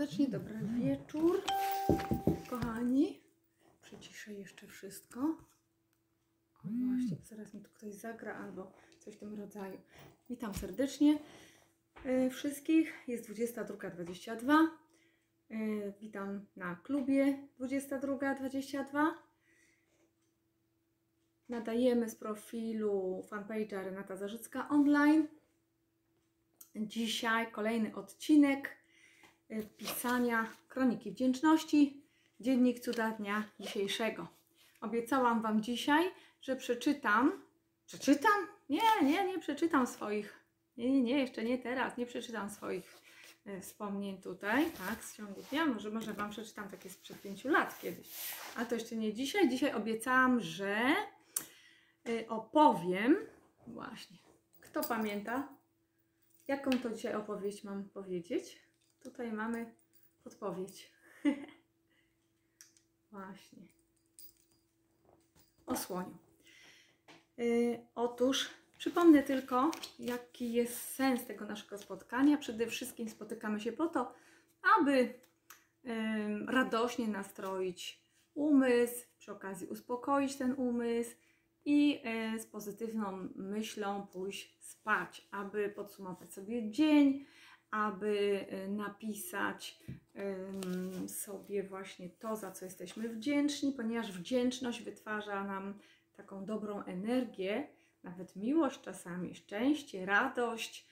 serdecznie, 0.00 0.28
dobry 0.28 0.58
wieczór, 0.80 1.42
kochani. 2.50 3.20
Przyciszę 3.82 4.32
jeszcze 4.34 4.66
wszystko. 4.66 5.20
O, 6.64 6.68
właśnie, 6.86 7.16
zaraz 7.24 7.54
mi 7.54 7.60
tu 7.60 7.70
ktoś 7.70 7.94
zagra 7.94 8.34
albo 8.34 8.72
coś 8.98 9.14
w 9.14 9.18
tym 9.18 9.34
rodzaju. 9.34 9.80
Witam 10.30 10.54
serdecznie 10.54 11.18
y, 12.06 12.30
wszystkich. 12.30 12.94
Jest 13.08 13.30
22.22. 13.30 14.68
Y, 15.50 15.92
witam 16.00 16.46
na 16.56 16.76
klubie 16.76 17.48
22.22. 17.58 19.06
Nadajemy 21.48 22.10
z 22.10 22.14
profilu 22.14 23.24
fanpage'a 23.30 23.84
Renata 23.84 24.16
Zarzycka 24.16 24.68
online. 24.68 25.28
Dzisiaj 26.76 27.52
kolejny 27.52 27.94
odcinek 27.94 28.79
pisania 29.76 30.46
Kroniki 30.68 31.12
Wdzięczności, 31.12 32.02
dziennik 32.40 32.80
cuda 32.80 33.10
dnia 33.10 33.44
dzisiejszego. 33.60 34.26
Obiecałam 34.80 35.42
Wam 35.42 35.62
dzisiaj, 35.62 36.10
że 36.42 36.56
przeczytam. 36.56 37.42
Przeczytam? 37.86 38.32
Nie, 38.68 38.80
nie, 39.02 39.24
nie 39.24 39.38
przeczytam 39.38 39.86
swoich. 39.86 40.40
Nie, 40.76 40.90
nie, 40.92 41.02
nie, 41.02 41.18
jeszcze 41.18 41.44
nie 41.44 41.58
teraz. 41.58 41.96
Nie 41.96 42.06
przeczytam 42.06 42.50
swoich 42.50 42.98
y, 43.46 43.60
wspomnień 43.60 44.22
tutaj, 44.22 44.70
tak, 44.70 45.04
z 45.04 45.16
ciągu 45.16 45.42
dnia. 45.50 45.66
Może, 45.66 45.90
może 45.90 46.12
Wam 46.12 46.30
przeczytam 46.30 46.68
takie 46.68 46.90
sprzed 46.90 47.22
pięciu 47.22 47.48
lat 47.48 47.80
kiedyś. 47.80 48.08
A 48.56 48.64
to 48.64 48.74
jeszcze 48.74 48.96
nie 48.96 49.14
dzisiaj. 49.14 49.48
Dzisiaj 49.48 49.74
obiecałam, 49.74 50.40
że 50.40 50.94
y, 52.08 52.28
opowiem. 52.28 53.16
Właśnie. 53.66 54.16
Kto 54.60 54.80
pamięta? 54.84 55.48
Jaką 56.48 56.70
to 56.70 56.90
dzisiaj 56.90 57.14
opowieść 57.14 57.64
mam 57.64 57.84
powiedzieć? 57.84 58.69
Tutaj 59.02 59.32
mamy 59.32 59.74
podpowiedź. 60.24 60.92
Właśnie. 63.12 63.62
O 65.66 65.76
słoniu. 65.76 66.18
Yy, 67.36 67.86
otóż 67.94 68.50
przypomnę 68.78 69.22
tylko, 69.22 69.70
jaki 69.98 70.52
jest 70.52 70.94
sens 70.94 71.26
tego 71.26 71.44
naszego 71.44 71.78
spotkania. 71.78 72.36
Przede 72.36 72.66
wszystkim 72.66 73.08
spotykamy 73.08 73.60
się 73.60 73.72
po 73.72 73.86
to, 73.88 74.14
aby 74.80 75.14
yy, 75.84 76.46
radośnie 76.46 77.08
nastroić 77.08 78.00
umysł, 78.34 79.06
przy 79.18 79.32
okazji 79.32 79.66
uspokoić 79.66 80.36
ten 80.36 80.52
umysł 80.52 81.16
i 81.64 82.00
e, 82.04 82.38
z 82.38 82.46
pozytywną 82.46 83.28
myślą 83.34 84.06
pójść 84.06 84.64
spać, 84.64 85.28
aby 85.30 85.68
podsumować 85.68 86.34
sobie 86.34 86.70
dzień, 86.70 87.26
aby 87.70 88.46
e, 88.48 88.68
napisać 88.68 89.80
sobie 91.06 91.62
właśnie 91.62 92.08
to, 92.08 92.36
za 92.36 92.50
co 92.50 92.64
jesteśmy 92.64 93.08
wdzięczni, 93.08 93.72
ponieważ 93.72 94.12
wdzięczność 94.12 94.82
wytwarza 94.82 95.44
nam 95.44 95.74
taką 96.16 96.44
dobrą 96.44 96.84
energię, 96.84 97.68
nawet 98.02 98.36
miłość 98.36 98.80
czasami, 98.80 99.34
szczęście, 99.34 100.06
radość, 100.06 100.88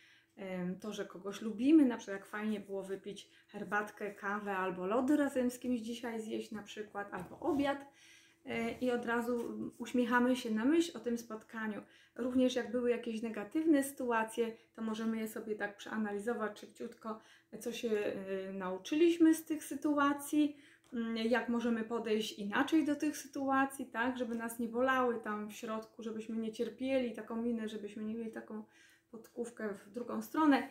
to, 0.80 0.92
że 0.92 1.04
kogoś 1.04 1.42
lubimy, 1.42 1.84
na 1.84 1.96
przykład 1.96 2.16
jak 2.20 2.26
fajnie 2.26 2.60
było 2.60 2.82
wypić 2.82 3.28
herbatkę, 3.48 4.14
kawę 4.14 4.56
albo 4.56 4.86
lody 4.86 5.16
razem 5.16 5.50
z 5.50 5.58
kimś 5.58 5.80
dzisiaj 5.80 6.20
zjeść 6.20 6.50
na 6.52 6.62
przykład, 6.62 7.14
albo 7.14 7.40
obiad 7.40 7.84
i 8.81 8.91
od 8.91 9.06
razu 9.06 9.55
uśmiechamy 9.78 10.36
się 10.36 10.50
na 10.50 10.64
myśl 10.64 10.97
o 10.97 11.00
tym 11.00 11.19
spotkaniu. 11.19 11.83
Również 12.17 12.55
jak 12.55 12.70
były 12.70 12.90
jakieś 12.90 13.23
negatywne 13.23 13.85
sytuacje, 13.85 14.57
to 14.74 14.83
możemy 14.83 15.17
je 15.17 15.29
sobie 15.29 15.55
tak 15.55 15.77
przeanalizować 15.77 16.61
szybciutko, 16.61 17.20
co 17.61 17.73
się 17.73 17.90
e, 17.90 18.52
nauczyliśmy 18.52 19.35
z 19.35 19.45
tych 19.45 19.64
sytuacji, 19.64 20.57
mm, 20.92 21.17
jak 21.17 21.48
możemy 21.48 21.85
podejść 21.85 22.39
inaczej 22.39 22.85
do 22.85 22.96
tych 22.96 23.17
sytuacji, 23.17 23.86
tak, 23.86 24.18
żeby 24.18 24.35
nas 24.35 24.58
nie 24.58 24.68
bolały 24.68 25.20
tam 25.20 25.48
w 25.48 25.52
środku, 25.52 26.02
żebyśmy 26.02 26.36
nie 26.36 26.52
cierpieli 26.52 27.14
taką 27.14 27.42
minę, 27.42 27.68
żebyśmy 27.68 28.05
nie 28.05 28.14
mieli 28.14 28.33
taką 28.33 28.64
podkówkę 29.11 29.74
w 29.74 29.91
drugą 29.91 30.23
stronę, 30.23 30.68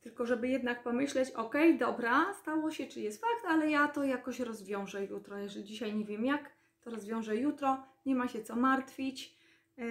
tylko 0.00 0.26
żeby 0.26 0.48
jednak 0.48 0.82
pomyśleć, 0.82 1.30
ok, 1.30 1.54
dobra, 1.78 2.34
stało 2.34 2.70
się, 2.70 2.86
czy 2.86 3.00
jest 3.00 3.20
fakt, 3.20 3.44
ale 3.48 3.70
ja 3.70 3.88
to 3.88 4.04
jakoś 4.04 4.40
rozwiążę 4.40 5.04
jutro. 5.04 5.38
Jeżeli 5.38 5.64
dzisiaj 5.64 5.94
nie 5.94 6.04
wiem 6.04 6.24
jak, 6.24 6.50
to 6.84 6.90
rozwiążę 6.90 7.36
jutro, 7.36 7.82
nie 8.06 8.14
ma 8.14 8.28
się 8.28 8.42
co 8.42 8.56
martwić. 8.56 9.38
Yy, 9.76 9.86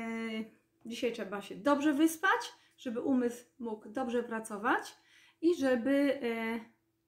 dzisiaj 0.85 1.13
trzeba 1.13 1.41
się 1.41 1.55
dobrze 1.55 1.93
wyspać, 1.93 2.53
żeby 2.77 3.01
umysł 3.01 3.45
mógł 3.59 3.89
dobrze 3.89 4.23
pracować 4.23 4.97
i 5.41 5.55
żeby 5.55 6.19
yy, 6.21 6.59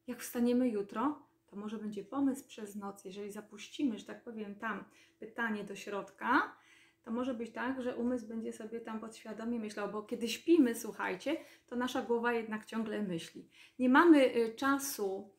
jak 0.08 0.22
wstaniemy 0.22 0.70
jutro, 0.70 1.28
to 1.48 1.56
może 1.56 1.78
będzie 1.78 2.04
pomysł 2.04 2.48
przez 2.48 2.76
noc, 2.76 3.06
jeżeli 3.06 3.32
zapuścimy, 3.32 3.98
że 3.98 4.06
tak 4.06 4.24
powiem, 4.24 4.56
tam 4.56 4.84
pytanie 5.20 5.64
do 5.64 5.76
środka, 5.76 6.56
to 7.04 7.12
może 7.12 7.34
być 7.34 7.52
tak, 7.52 7.82
że 7.82 7.96
umysł 7.96 8.28
będzie 8.28 8.54
sobie 8.54 8.82
tam 8.82 9.00
podświadomie 9.00 9.60
myślał, 9.60 9.92
bo 9.92 10.04
kiedy 10.04 10.28
śpimy, 10.28 10.76
słuchajcie, 10.76 11.38
to 11.68 11.76
nasza 11.76 12.02
głowa 12.02 12.34
jednak 12.34 12.66
ciągle 12.66 13.02
myśli. 13.02 13.50
Nie 13.80 13.90
mamy 13.90 14.36
y, 14.36 14.56
czasu, 14.56 15.34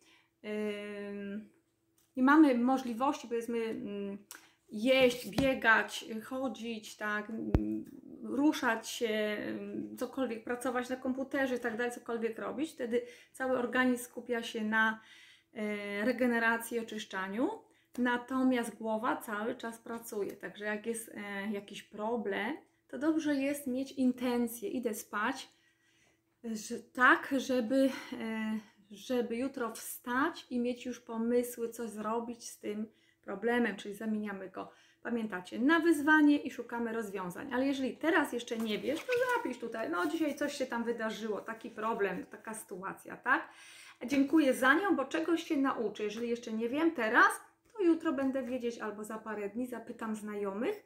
ym, 0.44 1.55
nie 2.16 2.22
mamy 2.22 2.58
możliwości, 2.58 3.28
powiedzmy, 3.28 3.58
ym, 3.58 4.18
jeść, 4.68 5.28
biegać, 5.28 6.04
chodzić, 6.24 6.96
tak, 6.96 7.30
ym, 7.30 7.84
ruszać 8.22 8.88
się, 8.88 9.36
ym, 9.48 9.96
cokolwiek, 9.98 10.44
pracować 10.44 10.88
na 10.88 10.96
komputerze 10.96 11.56
i 11.56 11.60
tak 11.60 11.76
dalej, 11.76 11.92
cokolwiek 11.92 12.38
robić. 12.38 12.70
Wtedy 12.70 13.02
cały 13.32 13.58
organizm 13.58 14.04
skupia 14.04 14.42
się 14.42 14.64
na 14.64 15.00
y, 15.54 16.04
regeneracji, 16.04 16.78
oczyszczaniu. 16.78 17.50
Natomiast 17.98 18.76
głowa 18.76 19.16
cały 19.16 19.54
czas 19.54 19.78
pracuje, 19.78 20.32
także 20.32 20.64
jak 20.64 20.86
jest 20.86 21.08
e, 21.14 21.50
jakiś 21.52 21.82
problem, 21.82 22.56
to 22.88 22.98
dobrze 22.98 23.34
jest 23.34 23.66
mieć 23.66 23.92
intencję, 23.92 24.68
idę 24.68 24.94
spać, 24.94 25.48
że, 26.44 26.78
tak, 26.78 27.34
żeby, 27.36 27.90
e, 28.12 28.58
żeby 28.90 29.36
jutro 29.36 29.72
wstać 29.72 30.46
i 30.50 30.60
mieć 30.60 30.86
już 30.86 31.00
pomysły, 31.00 31.68
co 31.68 31.88
zrobić 31.88 32.48
z 32.48 32.58
tym 32.58 32.86
problemem, 33.22 33.76
czyli 33.76 33.94
zamieniamy 33.94 34.50
go, 34.50 34.70
pamiętacie, 35.02 35.58
na 35.58 35.80
wyzwanie 35.80 36.36
i 36.36 36.50
szukamy 36.50 36.92
rozwiązań. 36.92 37.54
Ale 37.54 37.66
jeżeli 37.66 37.96
teraz 37.96 38.32
jeszcze 38.32 38.58
nie 38.58 38.78
wiesz, 38.78 39.00
to 39.00 39.12
zapisz 39.36 39.58
tutaj, 39.58 39.90
no 39.90 40.06
dzisiaj 40.06 40.34
coś 40.34 40.54
się 40.54 40.66
tam 40.66 40.84
wydarzyło, 40.84 41.40
taki 41.40 41.70
problem, 41.70 42.26
taka 42.26 42.54
sytuacja, 42.54 43.16
tak? 43.16 43.48
Dziękuję 44.06 44.54
za 44.54 44.74
nią, 44.74 44.96
bo 44.96 45.04
czegoś 45.04 45.42
się 45.42 45.56
nauczę. 45.56 46.04
Jeżeli 46.04 46.28
jeszcze 46.28 46.52
nie 46.52 46.68
wiem 46.68 46.90
teraz, 46.90 47.40
to 47.72 47.82
jutro 47.82 48.12
będę 48.12 48.42
wiedzieć 48.42 48.78
albo 48.78 49.04
za 49.04 49.18
parę 49.18 49.48
dni 49.48 49.66
zapytam 49.66 50.16
znajomych, 50.16 50.82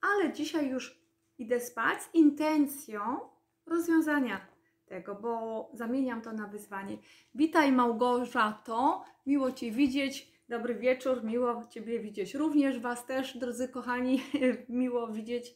ale 0.00 0.32
dzisiaj 0.32 0.68
już 0.68 0.98
idę 1.38 1.60
spać 1.60 2.02
z 2.02 2.14
intencją 2.14 3.20
rozwiązania 3.66 4.53
tego, 4.86 5.14
bo 5.14 5.70
zamieniam 5.74 6.22
to 6.22 6.32
na 6.32 6.46
wyzwanie. 6.46 6.98
Witaj 7.34 7.72
Małgorzato, 7.72 9.04
miło 9.26 9.52
Cię 9.52 9.70
widzieć, 9.70 10.32
dobry 10.48 10.74
wieczór, 10.74 11.24
miło 11.24 11.66
Ciebie 11.70 12.00
widzieć 12.00 12.34
również, 12.34 12.78
Was 12.78 13.06
też, 13.06 13.38
drodzy 13.38 13.68
kochani, 13.68 14.22
miło 14.68 15.08
widzieć 15.08 15.54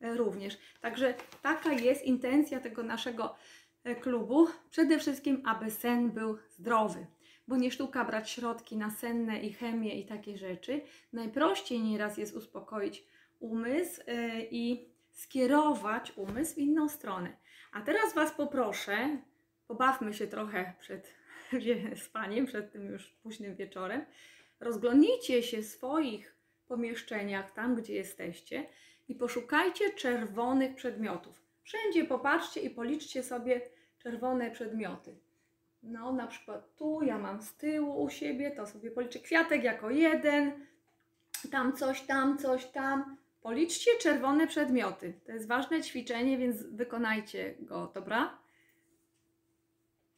e, 0.00 0.16
również. 0.16 0.58
Także 0.80 1.14
taka 1.42 1.72
jest 1.72 2.04
intencja 2.04 2.60
tego 2.60 2.82
naszego 2.82 3.34
e, 3.84 3.94
klubu, 3.94 4.46
przede 4.70 4.98
wszystkim, 4.98 5.42
aby 5.44 5.70
sen 5.70 6.10
był 6.10 6.38
zdrowy 6.50 7.06
bo 7.48 7.56
nie 7.56 7.70
sztuka 7.70 8.04
brać 8.04 8.30
środki 8.30 8.76
nasenne 8.76 9.40
i 9.40 9.52
chemię 9.52 10.00
i 10.00 10.06
takie 10.06 10.38
rzeczy. 10.38 10.80
Najprościej 11.12 11.82
nieraz 11.82 12.18
jest 12.18 12.36
uspokoić 12.36 13.04
umysł 13.40 14.00
yy, 14.06 14.48
i 14.50 14.88
skierować 15.10 16.12
umysł 16.16 16.54
w 16.54 16.58
inną 16.58 16.88
stronę. 16.88 17.36
A 17.74 17.80
teraz 17.80 18.14
Was 18.14 18.32
poproszę, 18.32 19.18
pobawmy 19.66 20.14
się 20.14 20.26
trochę 20.26 20.72
przed 20.80 21.14
spaniem, 22.06 22.46
przed 22.46 22.72
tym 22.72 22.86
już 22.86 23.10
późnym 23.22 23.56
wieczorem. 23.56 24.04
Rozglądnijcie 24.60 25.42
się 25.42 25.62
w 25.62 25.66
swoich 25.66 26.36
pomieszczeniach, 26.66 27.50
tam 27.50 27.74
gdzie 27.74 27.94
jesteście 27.94 28.66
i 29.08 29.14
poszukajcie 29.14 29.92
czerwonych 29.92 30.74
przedmiotów. 30.74 31.42
Wszędzie 31.62 32.04
popatrzcie 32.04 32.60
i 32.60 32.70
policzcie 32.70 33.22
sobie 33.22 33.60
czerwone 33.98 34.50
przedmioty. 34.50 35.16
No, 35.82 36.12
na 36.12 36.26
przykład 36.26 36.76
tu 36.76 37.02
ja 37.02 37.18
mam 37.18 37.42
z 37.42 37.54
tyłu 37.54 38.02
u 38.02 38.10
siebie, 38.10 38.50
to 38.50 38.66
sobie 38.66 38.90
policzę 38.90 39.18
kwiatek 39.18 39.64
jako 39.64 39.90
jeden, 39.90 40.66
tam 41.50 41.76
coś, 41.76 42.00
tam 42.02 42.38
coś, 42.38 42.66
tam. 42.66 43.16
Policzcie 43.44 43.90
czerwone 44.00 44.46
przedmioty. 44.46 45.20
To 45.26 45.32
jest 45.32 45.48
ważne 45.48 45.82
ćwiczenie, 45.82 46.38
więc 46.38 46.66
wykonajcie 46.66 47.54
go, 47.60 47.90
dobra? 47.94 48.38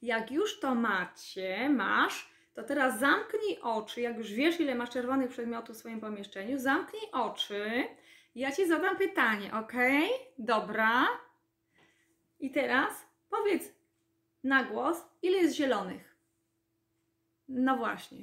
Jak 0.03 0.31
już 0.31 0.61
to 0.61 0.75
macie, 0.75 1.69
masz, 1.69 2.31
to 2.55 2.63
teraz 2.63 2.99
zamknij 3.01 3.59
oczy. 3.63 4.01
Jak 4.01 4.19
już 4.19 4.33
wiesz, 4.33 4.61
ile 4.61 4.75
masz 4.75 4.91
czerwonych 4.91 5.31
przedmiotów 5.31 5.77
w 5.77 5.79
swoim 5.79 6.01
pomieszczeniu, 6.01 6.59
zamknij 6.59 7.03
oczy. 7.13 7.85
Ja 8.35 8.53
ci 8.53 8.67
zadam 8.67 8.97
pytanie, 8.97 9.55
ok? 9.55 9.73
Dobra. 10.39 11.07
I 12.41 12.51
teraz 12.51 13.07
powiedz 13.31 13.63
na 14.45 14.65
głos, 14.65 15.05
ile 15.23 15.39
jest 15.39 15.57
zielonych? 15.57 16.17
No 17.49 17.77
właśnie. 17.77 18.19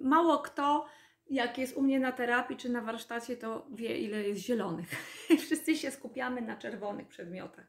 Mało 0.00 0.38
kto, 0.38 0.86
jak 1.30 1.58
jest 1.58 1.76
u 1.76 1.82
mnie 1.82 2.00
na 2.00 2.12
terapii 2.12 2.56
czy 2.56 2.68
na 2.68 2.80
warsztacie, 2.80 3.36
to 3.36 3.66
wie, 3.74 3.98
ile 3.98 4.28
jest 4.28 4.40
zielonych. 4.40 4.88
Wszyscy 5.44 5.76
się 5.76 5.90
skupiamy 5.90 6.42
na 6.42 6.56
czerwonych 6.56 7.08
przedmiotach. 7.08 7.66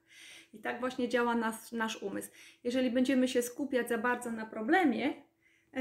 I 0.54 0.60
tak 0.60 0.80
właśnie 0.80 1.10
działa 1.10 1.36
nas, 1.36 1.72
nasz 1.72 2.04
umysł. 2.04 2.30
Jeżeli 2.64 2.92
będziemy 2.92 3.28
się 3.28 3.42
skupiać 3.42 3.90
za 3.90 3.98
bardzo 3.98 4.32
na 4.32 4.46
problemie, 4.46 5.14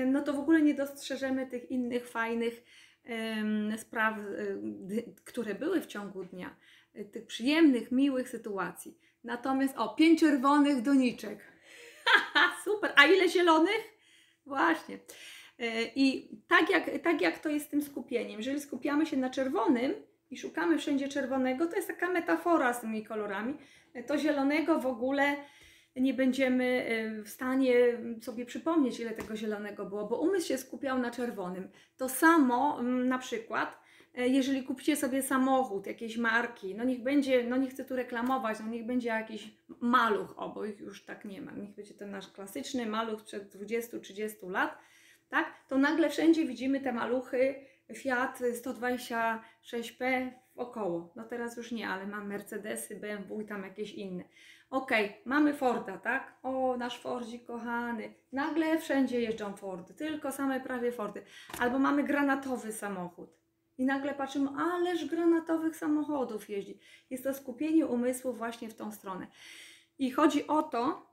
no 0.06 0.22
to 0.22 0.32
w 0.32 0.38
ogóle 0.38 0.62
nie 0.62 0.74
dostrzeżemy 0.74 1.46
tych 1.46 1.70
innych 1.70 2.08
fajnych 2.08 2.64
em, 3.04 3.78
spraw, 3.78 4.14
które 5.24 5.54
były 5.54 5.80
w 5.80 5.86
ciągu 5.86 6.24
dnia, 6.24 6.56
e, 6.94 7.04
tych 7.04 7.26
przyjemnych, 7.26 7.92
miłych 7.92 8.28
sytuacji. 8.28 8.98
Natomiast, 9.24 9.74
o, 9.76 9.88
pięć 9.88 10.20
czerwonych 10.20 10.82
doniczek. 10.82 11.38
Super. 12.64 12.92
A 12.96 13.06
ile 13.06 13.28
zielonych? 13.28 13.94
Właśnie. 14.46 14.98
E, 15.60 15.84
I 15.94 16.28
tak 16.48 16.70
jak, 16.70 17.02
tak 17.02 17.20
jak 17.20 17.38
to 17.38 17.48
jest 17.48 17.66
z 17.66 17.68
tym 17.68 17.82
skupieniem, 17.82 18.38
jeżeli 18.38 18.60
skupiamy 18.60 19.06
się 19.06 19.16
na 19.16 19.30
czerwonym 19.30 19.92
i 20.30 20.38
szukamy 20.38 20.78
wszędzie 20.78 21.08
czerwonego, 21.08 21.66
to 21.66 21.76
jest 21.76 21.88
taka 21.88 22.10
metafora 22.10 22.74
z 22.74 22.80
tymi 22.80 23.04
kolorami, 23.04 23.54
e, 23.94 24.02
to 24.02 24.18
zielonego 24.18 24.78
w 24.78 24.86
ogóle 24.86 25.36
nie 25.96 26.14
będziemy 26.14 26.64
e, 26.64 27.22
w 27.22 27.28
stanie 27.28 27.74
sobie 28.22 28.46
przypomnieć, 28.46 29.00
ile 29.00 29.10
tego 29.10 29.36
zielonego 29.36 29.86
było, 29.86 30.06
bo 30.06 30.20
umysł 30.20 30.48
się 30.48 30.58
skupiał 30.58 30.98
na 30.98 31.10
czerwonym. 31.10 31.68
To 31.96 32.08
samo 32.08 32.80
mm, 32.80 33.08
na 33.08 33.18
przykład, 33.18 33.80
jeżeli 34.14 34.62
kupicie 34.62 34.96
sobie 34.96 35.22
samochód 35.22 35.86
jakiejś 35.86 36.16
marki, 36.16 36.74
no 36.74 36.84
niech 36.84 37.02
będzie, 37.02 37.44
no 37.44 37.56
nie 37.56 37.68
chcę 37.68 37.84
tu 37.84 37.96
reklamować, 37.96 38.58
no 38.60 38.66
niech 38.66 38.86
będzie 38.86 39.08
jakiś 39.08 39.54
maluch, 39.80 40.34
o, 40.36 40.48
bo 40.48 40.64
ich 40.64 40.80
już 40.80 41.04
tak 41.04 41.24
nie 41.24 41.42
ma, 41.42 41.52
niech 41.52 41.70
będzie 41.70 41.94
ten 41.94 42.10
nasz 42.10 42.28
klasyczny 42.28 42.86
maluch 42.86 43.20
sprzed 43.20 43.54
20-30 43.54 44.50
lat, 44.50 44.78
tak, 45.30 45.54
to 45.68 45.78
nagle 45.78 46.10
wszędzie 46.10 46.44
widzimy 46.44 46.80
te 46.80 46.92
maluchy 46.92 47.54
Fiat 47.94 48.40
126P 48.40 50.30
około. 50.56 51.12
No 51.16 51.24
teraz 51.24 51.56
już 51.56 51.72
nie, 51.72 51.88
ale 51.88 52.06
mam 52.06 52.28
Mercedesy, 52.28 52.96
BMW 52.96 53.40
i 53.40 53.46
tam 53.46 53.62
jakieś 53.62 53.92
inne. 53.92 54.24
Okej, 54.70 55.16
mamy 55.24 55.54
Forda, 55.54 55.98
tak? 55.98 56.38
O, 56.42 56.76
nasz 56.76 57.00
Fordzik 57.00 57.46
kochany. 57.46 58.14
Nagle 58.32 58.78
wszędzie 58.78 59.20
jeżdżą 59.20 59.56
Fordy, 59.56 59.94
tylko 59.94 60.32
same 60.32 60.60
prawie 60.60 60.92
Fordy. 60.92 61.22
Albo 61.58 61.78
mamy 61.78 62.02
granatowy 62.02 62.72
samochód. 62.72 63.30
I 63.78 63.84
nagle 63.84 64.14
patrzymy, 64.14 64.48
ależ 64.58 65.04
granatowych 65.04 65.76
samochodów 65.76 66.50
jeździ. 66.50 66.80
Jest 67.10 67.24
to 67.24 67.34
skupienie 67.34 67.86
umysłu 67.86 68.32
właśnie 68.32 68.68
w 68.68 68.74
tą 68.74 68.92
stronę. 68.92 69.26
I 69.98 70.10
chodzi 70.10 70.46
o 70.46 70.62
to, 70.62 71.09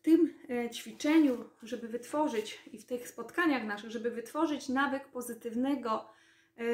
w 0.00 0.02
tym 0.02 0.34
e, 0.50 0.70
ćwiczeniu, 0.70 1.44
żeby 1.62 1.88
wytworzyć 1.88 2.58
i 2.72 2.78
w 2.78 2.86
tych 2.86 3.08
spotkaniach 3.08 3.64
naszych, 3.64 3.90
żeby 3.90 4.10
wytworzyć 4.10 4.68
nawyk 4.68 5.08
pozytywnego 5.08 6.08
e, 6.56 6.64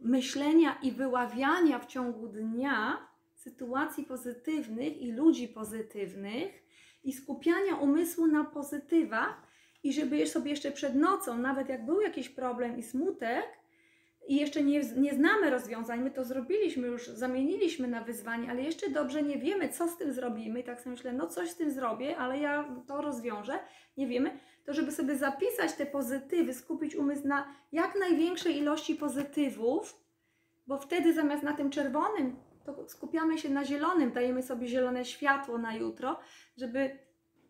myślenia 0.00 0.78
i 0.82 0.92
wyławiania 0.92 1.78
w 1.78 1.86
ciągu 1.86 2.28
dnia 2.28 3.08
sytuacji 3.34 4.04
pozytywnych 4.04 4.96
i 4.96 5.12
ludzi 5.12 5.48
pozytywnych 5.48 6.62
i 7.04 7.12
skupiania 7.12 7.76
umysłu 7.76 8.26
na 8.26 8.44
pozytywach 8.44 9.42
i 9.82 9.92
żeby 9.92 10.26
sobie 10.26 10.50
jeszcze 10.50 10.72
przed 10.72 10.94
nocą, 10.94 11.38
nawet 11.38 11.68
jak 11.68 11.86
był 11.86 12.00
jakiś 12.00 12.28
problem 12.28 12.78
i 12.78 12.82
smutek, 12.82 13.44
i 14.32 14.36
jeszcze 14.36 14.62
nie, 14.62 14.80
nie 14.96 15.14
znamy 15.14 15.50
rozwiązań, 15.50 16.00
my 16.00 16.10
to 16.10 16.24
zrobiliśmy 16.24 16.88
już, 16.88 17.06
zamieniliśmy 17.06 17.88
na 17.88 18.04
wyzwanie, 18.04 18.50
ale 18.50 18.62
jeszcze 18.62 18.90
dobrze 18.90 19.22
nie 19.22 19.38
wiemy, 19.38 19.68
co 19.68 19.88
z 19.88 19.96
tym 19.96 20.12
zrobimy. 20.12 20.60
I 20.60 20.64
tak 20.64 20.80
sobie 20.80 20.90
myślę, 20.90 21.12
no 21.12 21.26
coś 21.26 21.50
z 21.50 21.56
tym 21.56 21.70
zrobię, 21.70 22.16
ale 22.16 22.38
ja 22.38 22.76
to 22.86 23.02
rozwiążę, 23.02 23.58
nie 23.96 24.06
wiemy. 24.06 24.38
To 24.64 24.74
żeby 24.74 24.92
sobie 24.92 25.16
zapisać 25.16 25.72
te 25.72 25.86
pozytywy, 25.86 26.54
skupić 26.54 26.96
umysł 26.96 27.28
na 27.28 27.54
jak 27.72 27.98
największej 27.98 28.58
ilości 28.58 28.94
pozytywów, 28.94 29.96
bo 30.66 30.78
wtedy 30.78 31.14
zamiast 31.14 31.42
na 31.42 31.52
tym 31.52 31.70
czerwonym, 31.70 32.36
to 32.64 32.88
skupiamy 32.88 33.38
się 33.38 33.50
na 33.50 33.64
zielonym, 33.64 34.12
dajemy 34.12 34.42
sobie 34.42 34.68
zielone 34.68 35.04
światło 35.04 35.58
na 35.58 35.76
jutro, 35.76 36.18
żeby 36.56 36.98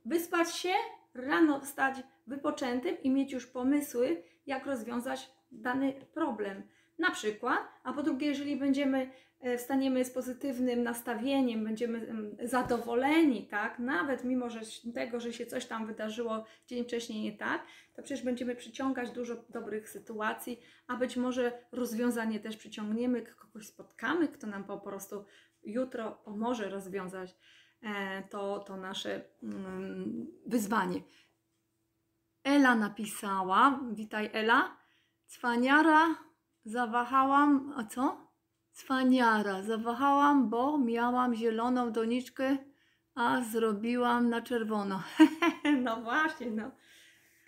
wyspać 0.04 0.56
się, 0.56 0.72
rano 1.14 1.60
wstać 1.60 1.96
wypoczętym 2.26 3.02
i 3.02 3.10
mieć 3.10 3.32
już 3.32 3.46
pomysły, 3.46 4.22
jak 4.46 4.66
rozwiązać 4.66 5.41
dany 5.52 5.92
problem. 6.14 6.62
Na 6.98 7.10
przykład, 7.10 7.60
a 7.84 7.92
po 7.92 8.02
drugie, 8.02 8.26
jeżeli 8.26 8.56
będziemy 8.56 9.10
e, 9.40 9.58
wstaniemy 9.58 10.04
z 10.04 10.10
pozytywnym 10.10 10.82
nastawieniem, 10.82 11.64
będziemy 11.64 11.98
em, 11.98 12.36
zadowoleni, 12.42 13.46
tak, 13.46 13.78
nawet 13.78 14.24
mimo 14.24 14.50
że 14.50 14.60
tego, 14.94 15.20
że 15.20 15.32
się 15.32 15.46
coś 15.46 15.66
tam 15.66 15.86
wydarzyło 15.86 16.44
dzień 16.66 16.84
wcześniej 16.84 17.22
nie 17.22 17.32
tak, 17.32 17.66
to 17.94 18.02
przecież 18.02 18.24
będziemy 18.24 18.56
przyciągać 18.56 19.10
dużo 19.10 19.34
dobrych 19.48 19.88
sytuacji, 19.88 20.60
a 20.86 20.96
być 20.96 21.16
może 21.16 21.52
rozwiązanie 21.72 22.40
też 22.40 22.56
przyciągniemy, 22.56 23.22
kogoś 23.22 23.66
spotkamy, 23.66 24.28
kto 24.28 24.46
nam 24.46 24.64
po 24.64 24.78
prostu 24.78 25.24
jutro 25.64 26.12
pomoże 26.12 26.68
rozwiązać 26.68 27.36
e, 27.82 28.22
to, 28.30 28.58
to 28.58 28.76
nasze 28.76 29.24
mm, 29.42 30.26
wyzwanie. 30.46 31.00
Ela 32.44 32.74
napisała, 32.74 33.80
witaj 33.92 34.30
Ela, 34.32 34.81
cwaniara 35.32 36.14
zawahałam, 36.64 37.74
a 37.76 37.84
co? 37.84 38.32
Cwaniara, 38.72 39.62
zawahałam, 39.62 40.50
bo 40.50 40.78
miałam 40.78 41.34
zieloną 41.34 41.92
doniczkę, 41.92 42.56
a 43.14 43.40
zrobiłam 43.40 44.28
na 44.28 44.42
czerwono. 44.42 45.02
no 45.84 46.02
właśnie, 46.02 46.50
no. 46.50 46.70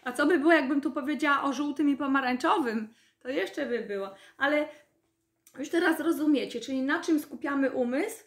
A 0.05 0.13
co 0.13 0.27
by 0.27 0.39
było, 0.39 0.53
jakbym 0.53 0.81
tu 0.81 0.93
powiedziała 0.93 1.43
o 1.43 1.53
żółtym 1.53 1.89
i 1.89 1.97
pomarańczowym? 1.97 2.95
To 3.21 3.29
jeszcze 3.29 3.67
by 3.67 3.81
było. 3.81 4.15
Ale 4.37 4.69
już 5.59 5.69
teraz 5.69 6.01
rozumiecie, 6.01 6.61
czyli 6.61 6.83
na 6.83 7.01
czym 7.01 7.21
skupiamy 7.21 7.71
umysł, 7.71 8.25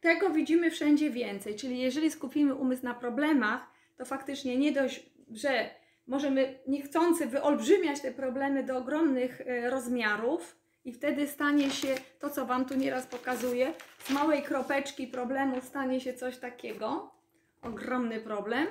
tego 0.00 0.30
widzimy 0.30 0.70
wszędzie 0.70 1.10
więcej. 1.10 1.56
Czyli 1.56 1.78
jeżeli 1.78 2.10
skupimy 2.10 2.54
umysł 2.54 2.84
na 2.84 2.94
problemach, 2.94 3.66
to 3.96 4.04
faktycznie 4.04 4.56
nie 4.56 4.72
dość, 4.72 5.10
że 5.30 5.79
możemy 6.06 6.58
niechcący 6.66 7.26
wyolbrzymiać 7.26 8.00
te 8.00 8.12
problemy 8.12 8.62
do 8.62 8.76
ogromnych 8.76 9.40
e, 9.40 9.70
rozmiarów 9.70 10.56
i 10.84 10.92
wtedy 10.92 11.28
stanie 11.28 11.70
się 11.70 11.94
to, 12.18 12.30
co 12.30 12.46
Wam 12.46 12.64
tu 12.64 12.74
nieraz 12.74 13.06
pokazuję, 13.06 13.74
z 13.98 14.10
małej 14.10 14.42
kropeczki 14.42 15.06
problemu 15.06 15.60
stanie 15.60 16.00
się 16.00 16.14
coś 16.14 16.38
takiego, 16.38 17.10
ogromny 17.62 18.20
problem, 18.20 18.66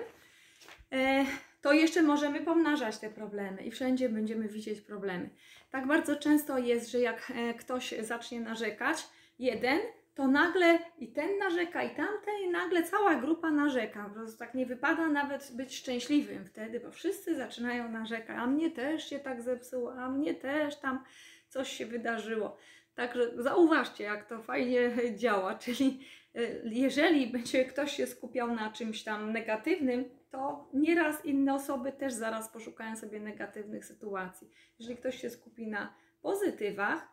e, 0.92 1.26
to 1.62 1.74
jeszcze 1.74 2.02
możemy 2.02 2.42
pomnażać 2.42 2.98
te 2.98 3.10
problemy 3.10 3.64
i 3.64 3.72
wszędzie 3.72 4.10
będziemy 4.10 4.48
widzieć 4.48 4.82
problemy. 4.82 5.30
Tak 5.72 5.88
bardzo 5.88 6.16
często 6.16 6.58
jest, 6.58 6.92
że 6.92 7.00
jak 7.00 7.32
e, 7.36 7.54
ktoś 7.54 7.94
zacznie 8.02 8.40
narzekać, 8.42 8.98
jeden, 9.40 9.80
to 10.20 10.28
nagle 10.28 10.80
i 10.98 11.08
ten 11.08 11.38
narzeka, 11.38 11.84
i 11.84 11.96
tamten, 11.96 12.36
i 12.46 12.50
nagle 12.50 12.84
cała 12.84 13.16
grupa 13.16 13.52
narzeka. 13.52 14.04
Po 14.04 14.10
prostu 14.10 14.40
tak 14.40 14.54
nie 14.54 14.66
wypada 14.66 15.08
nawet 15.08 15.52
być 15.54 15.78
szczęśliwym 15.78 16.46
wtedy, 16.46 16.80
bo 16.80 16.92
wszyscy 16.92 17.36
zaczynają 17.36 17.92
narzekać. 17.92 18.38
A 18.40 18.48
mnie 18.48 18.72
też 18.72 19.10
się 19.10 19.20
tak 19.20 19.42
zepsuło, 19.42 19.94
a 19.96 20.10
mnie 20.10 20.34
też 20.34 20.76
tam 20.76 21.04
coś 21.50 21.70
się 21.70 21.86
wydarzyło. 21.86 22.58
Także 22.96 23.44
zauważcie, 23.44 24.04
jak 24.04 24.30
to 24.30 24.44
fajnie 24.44 24.92
działa. 25.22 25.56
Czyli 25.56 26.00
e, 26.36 26.42
jeżeli 26.64 27.28
będzie 27.28 27.66
ktoś 27.66 27.96
się 27.96 28.08
skupiał 28.08 28.56
na 28.56 28.72
czymś 28.72 29.04
tam 29.04 29.34
negatywnym, 29.34 30.06
to 30.32 30.70
nieraz 30.74 31.26
inne 31.26 31.54
osoby 31.54 31.92
też 31.92 32.14
zaraz 32.14 32.50
poszukają 32.50 32.96
sobie 32.96 33.20
negatywnych 33.20 33.86
sytuacji. 33.86 34.50
Jeżeli 34.80 34.98
ktoś 34.98 35.22
się 35.22 35.30
skupi 35.30 35.68
na 35.68 35.94
pozytywach, 36.22 37.08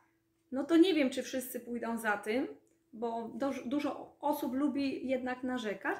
no 0.52 0.64
to 0.64 0.76
nie 0.76 0.94
wiem, 0.94 1.10
czy 1.10 1.22
wszyscy 1.22 1.60
pójdą 1.60 1.98
za 1.98 2.16
tym, 2.16 2.46
bo 2.96 3.30
dużo 3.64 4.16
osób 4.20 4.54
lubi 4.54 5.08
jednak 5.08 5.42
narzekać, 5.42 5.96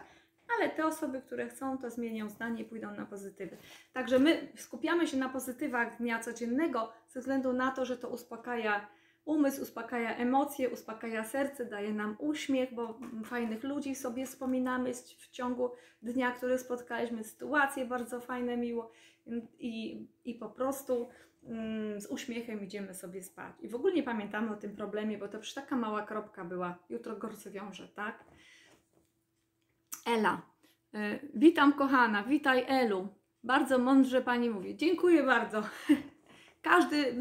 ale 0.57 0.71
te 0.71 0.87
osoby, 0.87 1.21
które 1.21 1.49
chcą, 1.49 1.79
to 1.79 1.91
zmienią 1.91 2.29
zdanie 2.29 2.63
i 2.63 2.65
pójdą 2.65 2.95
na 2.95 3.07
pozytywy. 3.07 3.57
Także 3.93 4.19
my 4.19 4.49
skupiamy 4.57 5.07
się 5.07 5.17
na 5.17 5.29
pozytywach 5.29 5.99
dnia 5.99 6.21
codziennego 6.21 6.93
ze 7.09 7.21
względu 7.21 7.53
na 7.53 7.71
to, 7.71 7.85
że 7.85 7.97
to 7.97 8.09
uspokaja 8.09 8.87
umysł, 9.25 9.63
uspokaja 9.63 10.17
emocje, 10.17 10.71
uspokaja 10.71 11.25
serce, 11.25 11.65
daje 11.65 11.93
nam 11.93 12.17
uśmiech, 12.19 12.75
bo 12.75 12.99
fajnych 13.25 13.65
ludzi 13.65 13.95
sobie 13.95 14.27
wspominamy 14.27 14.95
w 14.95 15.31
ciągu 15.31 15.71
dnia, 16.03 16.31
które 16.31 16.59
spotkaliśmy, 16.59 17.25
sytuacje 17.25 17.87
bardzo 17.87 18.21
fajne, 18.21 18.57
miło 18.57 18.91
i, 19.59 20.07
i 20.25 20.35
po 20.35 20.49
prostu 20.49 21.09
z 21.99 22.07
uśmiechem 22.07 22.65
idziemy 22.65 22.95
sobie 22.95 23.23
spać. 23.23 23.55
I 23.61 23.69
w 23.69 23.75
ogóle 23.75 23.95
nie 23.95 24.03
pamiętamy 24.03 24.53
o 24.53 24.57
tym 24.57 24.77
problemie, 24.77 25.19
bo 25.19 25.29
to 25.29 25.39
przecież 25.39 25.55
taka 25.55 25.77
mała 25.77 26.03
kropka 26.03 26.45
była. 26.45 26.79
Jutro 26.89 27.17
go 27.17 27.29
rozwiąże, 27.29 27.89
tak? 27.89 28.25
Ela. 30.07 30.43
Y, 30.95 31.29
witam 31.35 31.73
kochana, 31.73 32.25
witaj 32.25 32.65
Elu. 32.69 33.09
Bardzo 33.45 33.79
mądrze 33.79 34.23
Pani 34.23 34.51
mówi. 34.51 34.77
Dziękuję 34.77 35.23
bardzo. 35.23 35.63
Każdy 36.63 37.15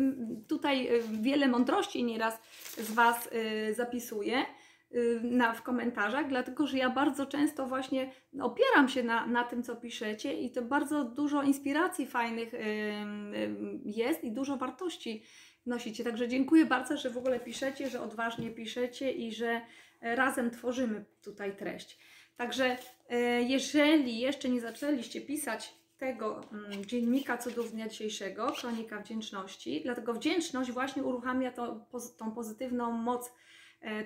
tutaj 0.47 0.87
y, 0.95 1.03
wiele 1.21 1.47
mądrości 1.47 2.03
nieraz 2.03 2.39
z 2.77 2.91
Was 2.91 3.29
y, 3.33 3.73
zapisuje. 3.73 4.45
Y, 4.95 5.21
na, 5.23 5.53
w 5.53 5.61
komentarzach, 5.61 6.27
dlatego 6.27 6.67
że 6.67 6.77
ja 6.77 6.89
bardzo 6.89 7.25
często 7.25 7.67
właśnie 7.67 8.11
opieram 8.41 8.89
się 8.89 9.03
na, 9.03 9.27
na 9.27 9.43
tym, 9.43 9.63
co 9.63 9.75
piszecie 9.75 10.33
i 10.33 10.51
to 10.51 10.61
bardzo 10.61 11.03
dużo 11.03 11.43
inspiracji 11.43 12.07
fajnych 12.07 12.53
y, 12.53 12.57
y, 12.57 12.61
jest 13.85 14.23
i 14.23 14.31
dużo 14.31 14.57
wartości 14.57 15.23
nosicie. 15.65 16.03
Także 16.03 16.27
dziękuję 16.27 16.65
bardzo, 16.65 16.97
że 16.97 17.09
w 17.09 17.17
ogóle 17.17 17.39
piszecie, 17.39 17.89
że 17.89 18.01
odważnie 18.01 18.51
piszecie 18.51 19.11
i 19.11 19.33
że 19.33 19.61
razem 20.01 20.51
tworzymy 20.51 21.05
tutaj 21.23 21.57
treść. 21.57 21.99
Także 22.37 22.77
jeżeli 23.47 24.19
jeszcze 24.19 24.49
nie 24.49 24.61
zaczęliście 24.61 25.21
pisać 25.21 25.73
tego 25.97 26.41
mm, 26.51 26.85
dziennika 26.85 27.37
cudów 27.37 27.71
dnia 27.71 27.89
dzisiejszego, 27.89 28.51
kronika 28.51 28.99
wdzięczności, 28.99 29.81
dlatego 29.83 30.13
wdzięczność 30.13 30.71
właśnie 30.71 31.03
uruchamia 31.03 31.51
to, 31.51 31.87
tą 32.17 32.31
pozytywną 32.31 32.91
moc, 32.91 33.27
e, 33.27 33.31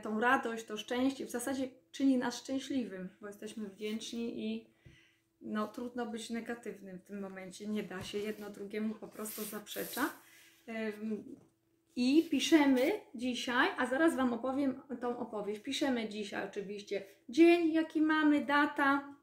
tą 0.01 0.19
radość, 0.19 0.65
to 0.65 0.77
szczęście, 0.77 1.25
w 1.25 1.29
zasadzie 1.29 1.67
czyni 1.91 2.17
nas 2.17 2.37
szczęśliwym, 2.37 3.09
bo 3.21 3.27
jesteśmy 3.27 3.69
wdzięczni 3.69 4.45
i 4.45 4.65
no, 5.41 5.67
trudno 5.67 6.05
być 6.05 6.29
negatywnym 6.29 6.99
w 6.99 7.03
tym 7.03 7.19
momencie, 7.19 7.67
nie 7.67 7.83
da 7.83 8.03
się, 8.03 8.17
jedno 8.17 8.49
drugiemu 8.49 8.95
po 8.95 9.07
prostu 9.07 9.43
zaprzecza. 9.43 10.09
I 11.95 12.27
piszemy 12.31 12.91
dzisiaj, 13.15 13.69
a 13.77 13.85
zaraz 13.85 14.15
Wam 14.15 14.33
opowiem 14.33 14.81
tą 15.01 15.17
opowieść. 15.17 15.61
Piszemy 15.61 16.09
dzisiaj 16.09 16.47
oczywiście 16.49 17.03
dzień, 17.29 17.73
jaki 17.73 18.01
mamy, 18.01 18.45
data, 18.45 19.19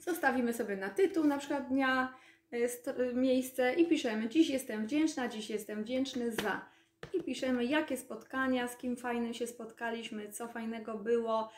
Zostawimy 0.00 0.52
sobie 0.52 0.76
na 0.76 0.90
tytuł 0.90 1.24
na 1.24 1.38
przykład 1.38 1.68
dnia 1.68 2.14
e, 2.52 2.56
e, 2.56 3.14
miejsce 3.14 3.74
i 3.74 3.86
piszemy 3.86 4.28
dziś 4.28 4.48
jestem 4.48 4.86
wdzięczna, 4.86 5.28
dziś 5.28 5.50
jestem 5.50 5.84
wdzięczny 5.84 6.32
za. 6.32 6.73
I 7.12 7.22
piszemy 7.22 7.64
jakie 7.64 7.96
spotkania, 7.96 8.68
z 8.68 8.76
kim 8.76 8.96
fajnym 8.96 9.34
się 9.34 9.46
spotkaliśmy, 9.46 10.32
co 10.32 10.48
fajnego 10.48 10.98
było. 10.98 11.50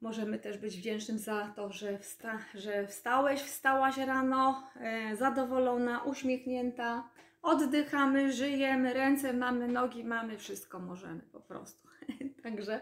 Możemy 0.00 0.38
też 0.38 0.58
być 0.58 0.76
wdzięcznym 0.76 1.18
za 1.18 1.52
to, 1.56 1.72
że, 1.72 1.98
wsta 1.98 2.38
że 2.54 2.86
wstałeś, 2.86 3.40
wstałaś 3.40 3.96
rano, 3.96 4.68
e, 4.80 5.16
zadowolona, 5.16 6.02
uśmiechnięta. 6.02 7.10
Oddychamy, 7.42 8.32
żyjemy, 8.32 8.94
ręce 8.94 9.32
mamy, 9.32 9.68
nogi 9.68 10.04
mamy, 10.04 10.38
wszystko 10.38 10.78
możemy 10.78 11.20
po 11.20 11.40
prostu. 11.40 11.88
Także 12.42 12.80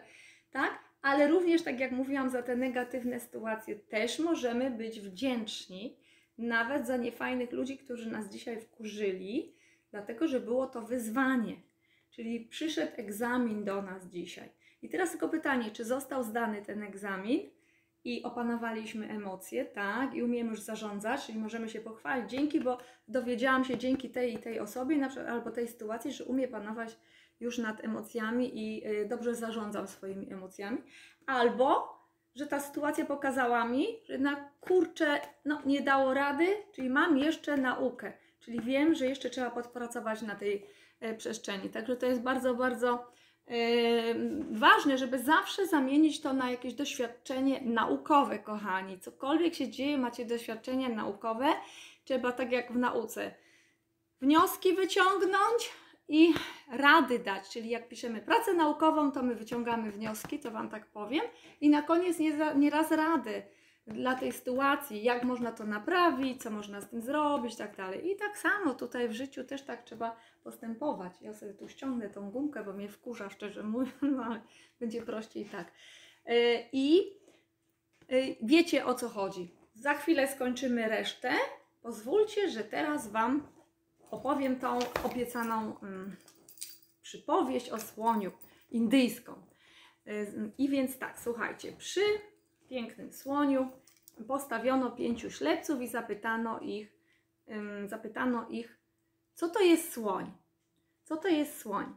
tak, 0.50 0.78
ale 1.02 1.28
również, 1.28 1.62
tak 1.62 1.80
jak 1.80 1.92
mówiłam, 1.92 2.30
za 2.30 2.42
te 2.42 2.56
negatywne 2.56 3.20
sytuacje 3.20 3.76
też 3.76 4.18
możemy 4.18 4.70
być 4.70 5.00
wdzięczni, 5.00 5.96
nawet 6.38 6.86
za 6.86 6.96
niefajnych 6.96 7.52
ludzi, 7.52 7.78
którzy 7.78 8.10
nas 8.10 8.28
dzisiaj 8.28 8.60
wkurzyli, 8.60 9.54
dlatego 9.90 10.28
że 10.28 10.40
było 10.40 10.66
to 10.66 10.82
wyzwanie. 10.82 11.56
Czyli 12.20 12.40
przyszedł 12.40 12.92
egzamin 12.96 13.64
do 13.64 13.82
nas 13.82 14.06
dzisiaj. 14.06 14.48
I 14.82 14.88
teraz 14.88 15.10
tylko 15.10 15.28
pytanie, 15.28 15.70
czy 15.70 15.84
został 15.84 16.22
zdany 16.22 16.62
ten 16.62 16.82
egzamin? 16.82 17.40
I 18.04 18.22
opanowaliśmy 18.22 19.08
emocje, 19.08 19.64
tak, 19.64 20.14
i 20.14 20.22
umiemy 20.22 20.50
już 20.50 20.60
zarządzać, 20.60 21.26
czyli 21.26 21.38
możemy 21.38 21.68
się 21.68 21.80
pochwalić. 21.80 22.30
Dzięki, 22.30 22.60
bo 22.60 22.78
dowiedziałam 23.08 23.64
się 23.64 23.78
dzięki 23.78 24.10
tej 24.10 24.34
i 24.34 24.38
tej 24.38 24.60
osobie, 24.60 24.96
na 24.96 25.08
przykład, 25.08 25.28
albo 25.28 25.50
tej 25.50 25.68
sytuacji, 25.68 26.12
że 26.12 26.24
umie 26.24 26.48
panować 26.48 26.98
już 27.40 27.58
nad 27.58 27.84
emocjami 27.84 28.50
i 28.58 28.86
y, 28.86 29.08
dobrze 29.08 29.34
zarządzam 29.34 29.88
swoimi 29.88 30.32
emocjami, 30.32 30.78
albo 31.26 31.98
że 32.34 32.46
ta 32.46 32.60
sytuacja 32.60 33.04
pokazała 33.04 33.64
mi, 33.64 33.86
że 34.04 34.18
na 34.18 34.50
kurczę, 34.60 35.20
no 35.44 35.62
nie 35.66 35.80
dało 35.80 36.14
rady, 36.14 36.46
czyli 36.72 36.90
mam 36.90 37.18
jeszcze 37.18 37.56
naukę, 37.56 38.12
czyli 38.40 38.60
wiem, 38.60 38.94
że 38.94 39.06
jeszcze 39.06 39.30
trzeba 39.30 39.50
podpracować 39.50 40.22
na 40.22 40.34
tej 40.34 40.66
przestrzeni. 41.18 41.70
Także 41.70 41.96
to 41.96 42.06
jest 42.06 42.22
bardzo, 42.22 42.54
bardzo 42.54 43.06
e, 43.46 43.54
ważne, 44.50 44.98
żeby 44.98 45.18
zawsze 45.18 45.66
zamienić 45.66 46.20
to 46.20 46.32
na 46.32 46.50
jakieś 46.50 46.74
doświadczenie 46.74 47.60
naukowe, 47.60 48.38
kochani. 48.38 48.98
Cokolwiek 48.98 49.54
się 49.54 49.68
dzieje, 49.68 49.98
macie 49.98 50.24
doświadczenie 50.24 50.88
naukowe, 50.88 51.46
trzeba 52.04 52.32
tak 52.32 52.52
jak 52.52 52.72
w 52.72 52.76
nauce. 52.76 53.34
Wnioski 54.20 54.74
wyciągnąć, 54.74 55.72
i 56.10 56.34
rady 56.70 57.18
dać, 57.18 57.48
czyli 57.48 57.70
jak 57.70 57.88
piszemy 57.88 58.20
pracę 58.20 58.54
naukową, 58.54 59.12
to 59.12 59.22
my 59.22 59.34
wyciągamy 59.34 59.92
wnioski, 59.92 60.38
to 60.38 60.50
Wam 60.50 60.68
tak 60.68 60.86
powiem, 60.86 61.22
i 61.60 61.70
na 61.70 61.82
koniec 61.82 62.16
nieraz 62.56 62.90
rady 62.90 63.42
dla 63.94 64.14
tej 64.14 64.32
sytuacji, 64.32 65.02
jak 65.02 65.24
można 65.24 65.52
to 65.52 65.64
naprawić, 65.64 66.42
co 66.42 66.50
można 66.50 66.80
z 66.80 66.88
tym 66.88 67.00
zrobić, 67.00 67.56
tak 67.56 67.76
dalej. 67.76 68.10
I 68.10 68.16
tak 68.16 68.38
samo 68.38 68.74
tutaj 68.74 69.08
w 69.08 69.12
życiu 69.12 69.44
też 69.44 69.62
tak 69.62 69.82
trzeba 69.82 70.16
postępować. 70.44 71.12
Ja 71.20 71.34
sobie 71.34 71.54
tu 71.54 71.68
ściągnę 71.68 72.10
tą 72.10 72.30
gumkę, 72.30 72.64
bo 72.64 72.72
mnie 72.72 72.88
wkurza, 72.88 73.30
szczerze 73.30 73.62
mówiąc, 73.62 74.20
ale 74.26 74.40
będzie 74.80 75.02
prościej 75.02 75.44
tak. 75.44 75.72
E, 76.26 76.34
I 76.72 77.00
e, 78.08 78.14
wiecie 78.42 78.86
o 78.86 78.94
co 78.94 79.08
chodzi. 79.08 79.54
Za 79.74 79.94
chwilę 79.94 80.28
skończymy 80.28 80.88
resztę. 80.88 81.32
Pozwólcie, 81.82 82.50
że 82.50 82.64
teraz 82.64 83.08
Wam 83.08 83.48
opowiem 84.10 84.58
tą 84.58 84.78
obiecaną 85.04 85.76
um, 85.82 86.16
przypowieść 87.02 87.70
o 87.70 87.80
słoniu 87.80 88.30
indyjską. 88.70 89.32
Y, 90.06 90.52
I 90.58 90.68
więc 90.68 90.98
tak, 90.98 91.20
słuchajcie, 91.20 91.72
przy 91.72 92.00
pięknym 92.68 93.12
słoniu 93.12 93.70
postawiono 94.24 94.90
pięciu 94.90 95.30
ślepców 95.30 95.82
i 95.82 95.88
zapytano 95.88 96.60
ich, 96.60 96.92
zapytano 97.86 98.48
ich, 98.48 98.78
co 99.34 99.48
to 99.48 99.60
jest 99.60 99.92
słoń? 99.92 100.32
Co 101.04 101.16
to 101.16 101.28
jest 101.28 101.58
słoń? 101.58 101.94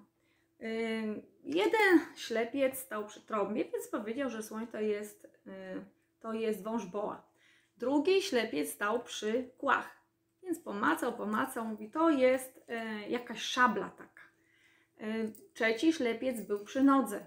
Jeden 1.43 1.99
ślepiec 2.15 2.77
stał 2.77 3.05
przy 3.05 3.21
trąbie, 3.21 3.65
więc 3.65 3.87
powiedział, 3.87 4.29
że 4.29 4.43
słoń 4.43 4.67
to 4.67 4.79
jest, 4.79 5.25
y, 5.25 5.85
to 6.19 6.33
jest 6.33 6.63
wąż 6.63 6.85
boa. 6.85 7.27
Drugi 7.77 8.21
ślepiec 8.21 8.69
stał 8.69 9.03
przy 9.03 9.49
kłach 9.57 10.03
więc 10.43 10.59
pomacał, 10.59 11.13
pomacał, 11.13 11.65
mówi, 11.65 11.89
to 11.89 12.09
jest 12.09 12.63
e, 12.67 13.09
jakaś 13.09 13.41
szabla 13.41 13.89
taka. 13.89 14.23
E, 14.97 15.31
trzeci 15.53 15.93
ślepiec 15.93 16.41
był 16.41 16.65
przy 16.65 16.83
nodze. 16.83 17.25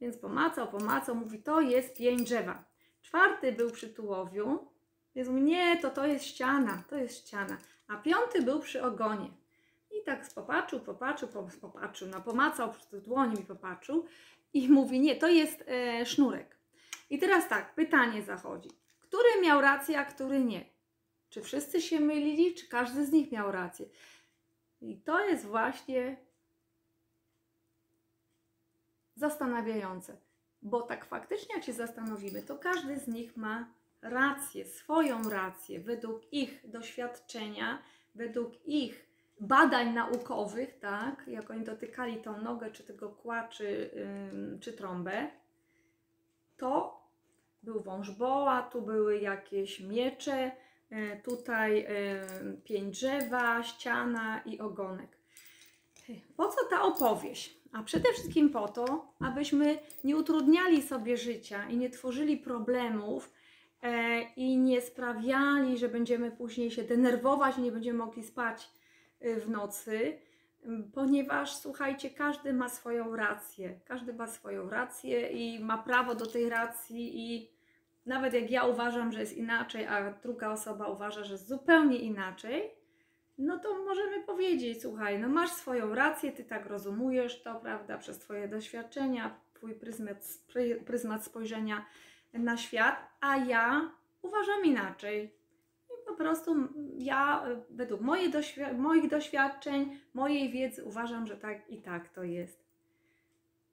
Więc 0.00 0.16
pomacał, 0.18 0.68
pomacał, 0.68 1.14
mówi, 1.14 1.42
to 1.42 1.60
jest 1.60 1.96
pień 1.96 2.24
drzewa. 2.24 2.64
Czwarty 3.10 3.52
był 3.52 3.70
przy 3.70 3.88
tułowiu, 3.88 4.68
mówi, 5.16 5.42
nie, 5.42 5.78
to 5.82 5.90
to 5.90 6.06
jest 6.06 6.24
ściana, 6.24 6.82
to 6.88 6.96
jest 6.96 7.18
ściana. 7.18 7.58
A 7.88 7.96
piąty 7.96 8.42
był 8.42 8.60
przy 8.60 8.82
ogonie. 8.82 9.30
I 9.90 10.04
tak 10.04 10.34
popatrzył, 10.34 10.80
popatrzył, 10.80 11.28
popatrzył, 11.60 12.08
no 12.08 12.20
pomacał 12.20 12.74
dłoni 12.92 13.40
i 13.40 13.44
popatrzył 13.44 14.06
i 14.52 14.68
mówi, 14.68 15.00
nie, 15.00 15.16
to 15.16 15.28
jest 15.28 15.64
e, 15.66 16.06
sznurek. 16.06 16.56
I 17.10 17.18
teraz 17.18 17.48
tak, 17.48 17.74
pytanie 17.74 18.22
zachodzi. 18.22 18.70
Który 19.00 19.40
miał 19.42 19.60
rację, 19.60 19.98
a 19.98 20.04
który 20.04 20.44
nie? 20.44 20.64
Czy 21.30 21.42
wszyscy 21.42 21.82
się 21.82 22.00
mylili, 22.00 22.54
czy 22.54 22.68
każdy 22.68 23.06
z 23.06 23.12
nich 23.12 23.32
miał 23.32 23.52
rację? 23.52 23.86
I 24.80 24.96
to 24.96 25.26
jest 25.26 25.46
właśnie 25.46 26.16
zastanawiające, 29.16 30.16
bo 30.62 30.82
tak 30.82 31.04
faktycznie, 31.04 31.54
jak 31.54 31.64
się 31.64 31.72
zastanowimy, 31.72 32.42
to 32.42 32.58
każdy 32.58 32.98
z 32.98 33.08
nich 33.08 33.36
ma 33.36 33.68
rację, 34.02 34.64
swoją 34.64 35.30
rację, 35.30 35.80
według 35.80 36.32
ich 36.32 36.70
doświadczenia, 36.70 37.82
według 38.14 38.66
ich 38.66 39.06
badań 39.40 39.94
naukowych, 39.94 40.78
tak, 40.78 41.24
jak 41.26 41.50
oni 41.50 41.64
dotykali 41.64 42.22
tą 42.22 42.42
nogę, 42.42 42.70
czy 42.70 42.84
tego 42.84 43.08
kła, 43.08 43.48
czy, 43.48 43.90
yy, 44.52 44.58
czy 44.58 44.72
trąbę, 44.72 45.30
to 46.56 47.00
był 47.62 47.80
wąż 47.80 48.10
boa, 48.10 48.62
tu 48.62 48.82
były 48.82 49.18
jakieś 49.18 49.80
miecze, 49.80 50.50
E, 50.90 51.16
tutaj 51.16 51.80
e, 51.88 52.26
pięć 52.64 52.98
drzewa, 52.98 53.62
ściana 53.62 54.42
i 54.46 54.58
ogonek. 54.58 55.16
Po 56.36 56.48
co 56.48 56.56
ta 56.70 56.82
opowieść? 56.82 57.59
A 57.72 57.82
przede 57.82 58.12
wszystkim 58.12 58.50
po 58.50 58.68
to, 58.68 59.14
abyśmy 59.20 59.78
nie 60.04 60.16
utrudniali 60.16 60.82
sobie 60.82 61.16
życia 61.16 61.68
i 61.68 61.76
nie 61.76 61.90
tworzyli 61.90 62.36
problemów 62.36 63.32
e, 63.82 64.22
i 64.22 64.56
nie 64.56 64.80
sprawiali, 64.80 65.78
że 65.78 65.88
będziemy 65.88 66.30
później 66.30 66.70
się 66.70 66.82
denerwować 66.82 67.58
i 67.58 67.62
nie 67.62 67.72
będziemy 67.72 67.98
mogli 67.98 68.22
spać 68.22 68.70
w 69.20 69.50
nocy, 69.50 70.18
ponieważ 70.94 71.56
słuchajcie, 71.56 72.10
każdy 72.10 72.52
ma 72.52 72.68
swoją 72.68 73.16
rację. 73.16 73.80
Każdy 73.84 74.14
ma 74.14 74.26
swoją 74.26 74.70
rację 74.70 75.28
i 75.28 75.64
ma 75.64 75.78
prawo 75.78 76.14
do 76.14 76.26
tej 76.26 76.48
racji 76.48 77.32
i 77.32 77.50
nawet 78.06 78.34
jak 78.34 78.50
ja 78.50 78.64
uważam, 78.64 79.12
że 79.12 79.20
jest 79.20 79.36
inaczej, 79.36 79.86
a 79.86 80.12
druga 80.22 80.50
osoba 80.50 80.86
uważa, 80.86 81.24
że 81.24 81.32
jest 81.32 81.48
zupełnie 81.48 81.98
inaczej, 81.98 82.70
no 83.40 83.58
to 83.58 83.84
możemy 83.84 84.22
powiedzieć, 84.22 84.82
słuchaj, 84.82 85.18
no 85.18 85.28
masz 85.28 85.50
swoją 85.50 85.94
rację, 85.94 86.32
ty 86.32 86.44
tak 86.44 86.66
rozumujesz 86.66 87.42
to, 87.42 87.54
prawda, 87.54 87.98
przez 87.98 88.18
twoje 88.18 88.48
doświadczenia, 88.48 89.40
twój 89.54 89.74
pryzmat, 89.74 90.16
pryzmat 90.86 91.24
spojrzenia 91.24 91.86
na 92.32 92.56
świat, 92.56 92.96
a 93.20 93.36
ja 93.36 93.90
uważam 94.22 94.64
inaczej. 94.64 95.34
I 95.90 96.06
po 96.06 96.14
prostu 96.14 96.56
ja 96.98 97.46
według 97.70 98.00
moje 98.00 98.30
doświ- 98.30 98.78
moich 98.78 99.08
doświadczeń, 99.10 99.98
mojej 100.14 100.50
wiedzy 100.50 100.84
uważam, 100.84 101.26
że 101.26 101.36
tak 101.36 101.70
i 101.70 101.82
tak 101.82 102.08
to 102.08 102.22
jest. 102.22 102.70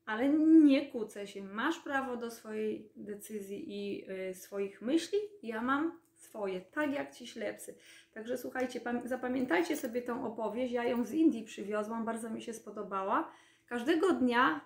ale 0.06 0.30
nie 0.30 0.86
kłócę 0.92 1.28
się. 1.28 1.44
Masz 1.44 1.80
prawo 1.80 2.18
do 2.18 2.32
swojej 2.32 2.90
decyzji 2.96 3.64
i 3.68 4.12
y, 4.30 4.34
swoich 4.34 4.82
myśli, 4.82 5.20
ja 5.44 5.62
mam 5.62 6.00
swoje, 6.18 6.62
tak 6.62 6.94
jak 6.94 7.16
ci 7.16 7.28
ślepcy. 7.28 7.76
Także 8.14 8.38
słuchajcie, 8.38 8.82
zapamiętajcie 9.06 9.78
sobie 9.78 10.02
tą 10.02 10.26
opowieść. 10.26 10.74
Ja 10.74 10.84
ją 10.84 11.06
z 11.06 11.14
Indii 11.14 11.44
przywiozłam, 11.44 12.06
bardzo 12.06 12.30
mi 12.30 12.42
się 12.42 12.54
spodobała. 12.54 13.32
Każdego 13.66 14.14
dnia, 14.14 14.62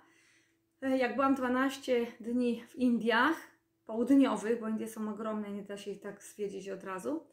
y, 0.84 0.98
jak 0.98 1.16
byłam 1.16 1.36
12 1.36 2.08
dni 2.20 2.64
w 2.68 2.76
Indiach, 2.76 3.38
południowych, 3.86 4.60
bo 4.60 4.68
Indie 4.68 4.88
są 4.88 5.10
ogromne, 5.10 5.52
nie 5.52 5.64
da 5.64 5.78
się 5.78 5.92
ich 5.92 6.02
tak 6.02 6.24
zwiedzić 6.24 6.70
od 6.70 6.84
razu. 6.84 7.26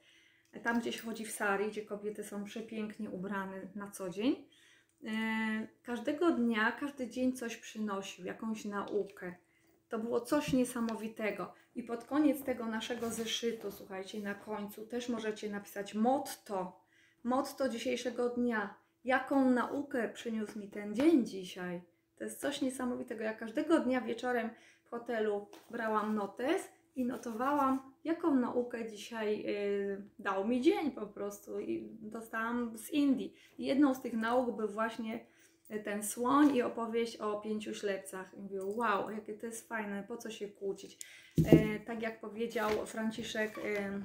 Tam 0.62 0.80
gdzieś 0.80 1.00
chodzi 1.00 1.24
w 1.24 1.30
sari, 1.30 1.68
gdzie 1.68 1.82
kobiety 1.82 2.24
są 2.24 2.44
przepięknie 2.44 3.10
ubrane 3.10 3.60
na 3.74 3.90
co 3.90 4.10
dzień 4.10 4.48
E, 5.04 5.66
każdego 5.82 6.30
dnia, 6.30 6.72
każdy 6.72 7.08
dzień 7.08 7.32
coś 7.32 7.56
przynosił, 7.56 8.24
jakąś 8.24 8.64
naukę. 8.64 9.34
To 9.88 9.98
było 9.98 10.20
coś 10.20 10.52
niesamowitego. 10.52 11.52
I 11.74 11.82
pod 11.82 12.04
koniec 12.04 12.44
tego 12.44 12.66
naszego 12.66 13.10
zeszytu, 13.10 13.70
słuchajcie, 13.70 14.20
na 14.20 14.34
końcu 14.34 14.86
też 14.86 15.08
możecie 15.08 15.50
napisać 15.50 15.94
motto. 15.94 16.80
Motto 17.24 17.68
dzisiejszego 17.68 18.28
dnia. 18.28 18.74
Jaką 19.04 19.50
naukę 19.50 20.08
przyniósł 20.08 20.58
mi 20.58 20.68
ten 20.68 20.94
dzień 20.94 21.26
dzisiaj? 21.26 21.82
To 22.16 22.24
jest 22.24 22.40
coś 22.40 22.62
niesamowitego. 22.62 23.24
Ja 23.24 23.34
każdego 23.34 23.80
dnia 23.80 24.00
wieczorem 24.00 24.50
w 24.84 24.90
hotelu 24.90 25.48
brałam 25.70 26.14
notes 26.14 26.68
i 26.96 27.04
notowałam, 27.04 27.92
jaką 28.04 28.34
naukę 28.34 28.88
dzisiaj 28.88 29.44
y, 29.46 30.02
dał 30.18 30.48
mi 30.48 30.60
dzień 30.60 30.90
po 30.90 31.06
prostu. 31.06 31.60
I 31.60 31.88
dostałam 32.00 32.78
z 32.78 32.90
Indii. 32.90 33.34
I 33.58 33.66
jedną 33.66 33.94
z 33.94 34.00
tych 34.00 34.12
nauk 34.12 34.56
był 34.56 34.68
właśnie 34.68 35.26
ten 35.84 36.04
słoń 36.04 36.56
i 36.56 36.62
opowieść 36.62 37.16
o 37.16 37.40
pięciu 37.40 37.74
ślepcach. 37.74 38.34
I 38.34 38.40
mówię, 38.40 38.64
wow, 38.64 39.10
jakie 39.10 39.34
to 39.34 39.46
jest 39.46 39.68
fajne, 39.68 40.04
po 40.08 40.16
co 40.16 40.30
się 40.30 40.48
kłócić. 40.48 40.98
E, 41.44 41.80
tak 41.80 42.02
jak 42.02 42.20
powiedział 42.20 42.86
Franciszek 42.86 43.58
e, 43.58 44.02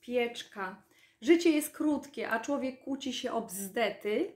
Pieczka, 0.00 0.82
życie 1.20 1.50
jest 1.50 1.70
krótkie, 1.70 2.30
a 2.30 2.40
człowiek 2.40 2.80
kłóci 2.80 3.12
się 3.12 3.32
o 3.32 3.42
bzdety. 3.42 4.32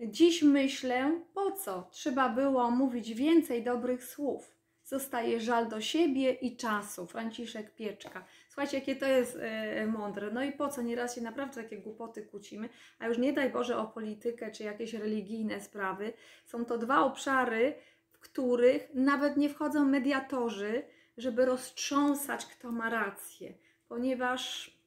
Dziś 0.00 0.42
myślę, 0.42 1.20
po 1.34 1.52
co 1.52 1.88
trzeba 1.90 2.28
było 2.28 2.70
mówić 2.70 3.14
więcej 3.14 3.64
dobrych 3.64 4.04
słów 4.04 4.57
zostaje 4.88 5.40
żal 5.40 5.68
do 5.68 5.80
siebie 5.80 6.32
i 6.32 6.56
czasu. 6.56 7.06
Franciszek 7.06 7.74
Pieczka. 7.74 8.24
Słuchajcie, 8.48 8.78
jakie 8.78 8.96
to 8.96 9.06
jest 9.06 9.38
e, 9.40 9.86
mądre. 9.86 10.30
No 10.30 10.42
i 10.42 10.52
po 10.52 10.68
co 10.68 10.82
nieraz 10.82 11.14
się 11.14 11.20
naprawdę 11.20 11.62
takie 11.62 11.78
głupoty 11.78 12.22
kłócimy, 12.22 12.68
a 12.98 13.06
już 13.06 13.18
nie 13.18 13.32
daj 13.32 13.50
Boże 13.50 13.78
o 13.78 13.86
politykę 13.86 14.50
czy 14.50 14.64
jakieś 14.64 14.94
religijne 14.94 15.60
sprawy. 15.60 16.12
Są 16.46 16.64
to 16.64 16.78
dwa 16.78 17.00
obszary, 17.00 17.74
w 18.12 18.18
których 18.18 18.88
nawet 18.94 19.36
nie 19.36 19.48
wchodzą 19.48 19.84
mediatorzy, 19.84 20.82
żeby 21.16 21.44
roztrząsać, 21.44 22.46
kto 22.46 22.72
ma 22.72 22.90
rację, 22.90 23.54
ponieważ 23.88 24.78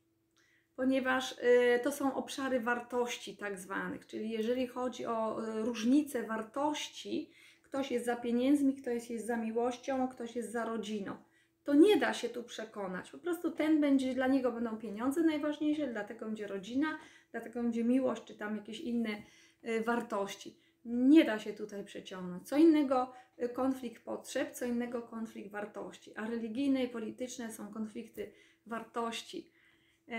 ponieważ 0.76 1.32
y, 1.32 1.80
to 1.84 1.92
są 1.92 2.16
obszary 2.16 2.60
wartości 2.60 3.38
tak 3.38 3.60
zwanych, 3.60 4.08
czyli 4.08 4.30
jeżeli 4.30 4.68
chodzi 4.68 5.06
o 5.06 5.44
y, 5.44 5.62
różnice 5.62 6.24
wartości, 6.24 7.32
ktoś 7.72 7.92
jest 7.92 8.06
za 8.06 8.16
pieniędzmi, 8.16 8.76
ktoś 8.76 9.10
jest 9.10 9.26
za 9.26 9.38
miłością, 9.38 10.08
ktoś 10.08 10.36
jest 10.36 10.52
za 10.52 10.66
rodziną. 10.66 11.18
To 11.64 11.74
nie 11.74 11.98
da 11.98 12.14
się 12.14 12.30
tu 12.30 12.44
przekonać. 12.44 13.12
Po 13.12 13.18
prostu 13.18 13.52
ten 13.52 13.82
będzie, 13.82 14.14
dla 14.16 14.28
niego 14.28 14.52
będą 14.52 14.78
pieniądze 14.78 15.24
najważniejsze, 15.24 15.88
dlatego 15.88 16.26
będzie 16.26 16.48
rodzina, 16.48 17.00
dlatego 17.32 17.64
będzie 17.64 17.84
miłość, 17.84 18.24
czy 18.24 18.36
tam 18.36 18.56
jakieś 18.58 18.80
inne 18.80 19.10
y, 19.66 19.84
wartości. 19.84 20.58
Nie 20.86 21.26
da 21.26 21.40
się 21.40 21.54
tutaj 21.54 21.86
przeciągnąć. 21.86 22.48
Co 22.48 22.58
innego 22.58 23.14
y, 23.44 23.50
konflikt 23.50 24.04
potrzeb, 24.04 24.52
co 24.52 24.66
innego 24.66 25.02
konflikt 25.02 25.52
wartości. 25.52 26.16
A 26.16 26.28
religijne 26.28 26.84
i 26.84 26.90
polityczne 26.90 27.52
są 27.52 27.74
konflikty 27.74 28.32
wartości. 28.66 29.52
E, 30.08 30.18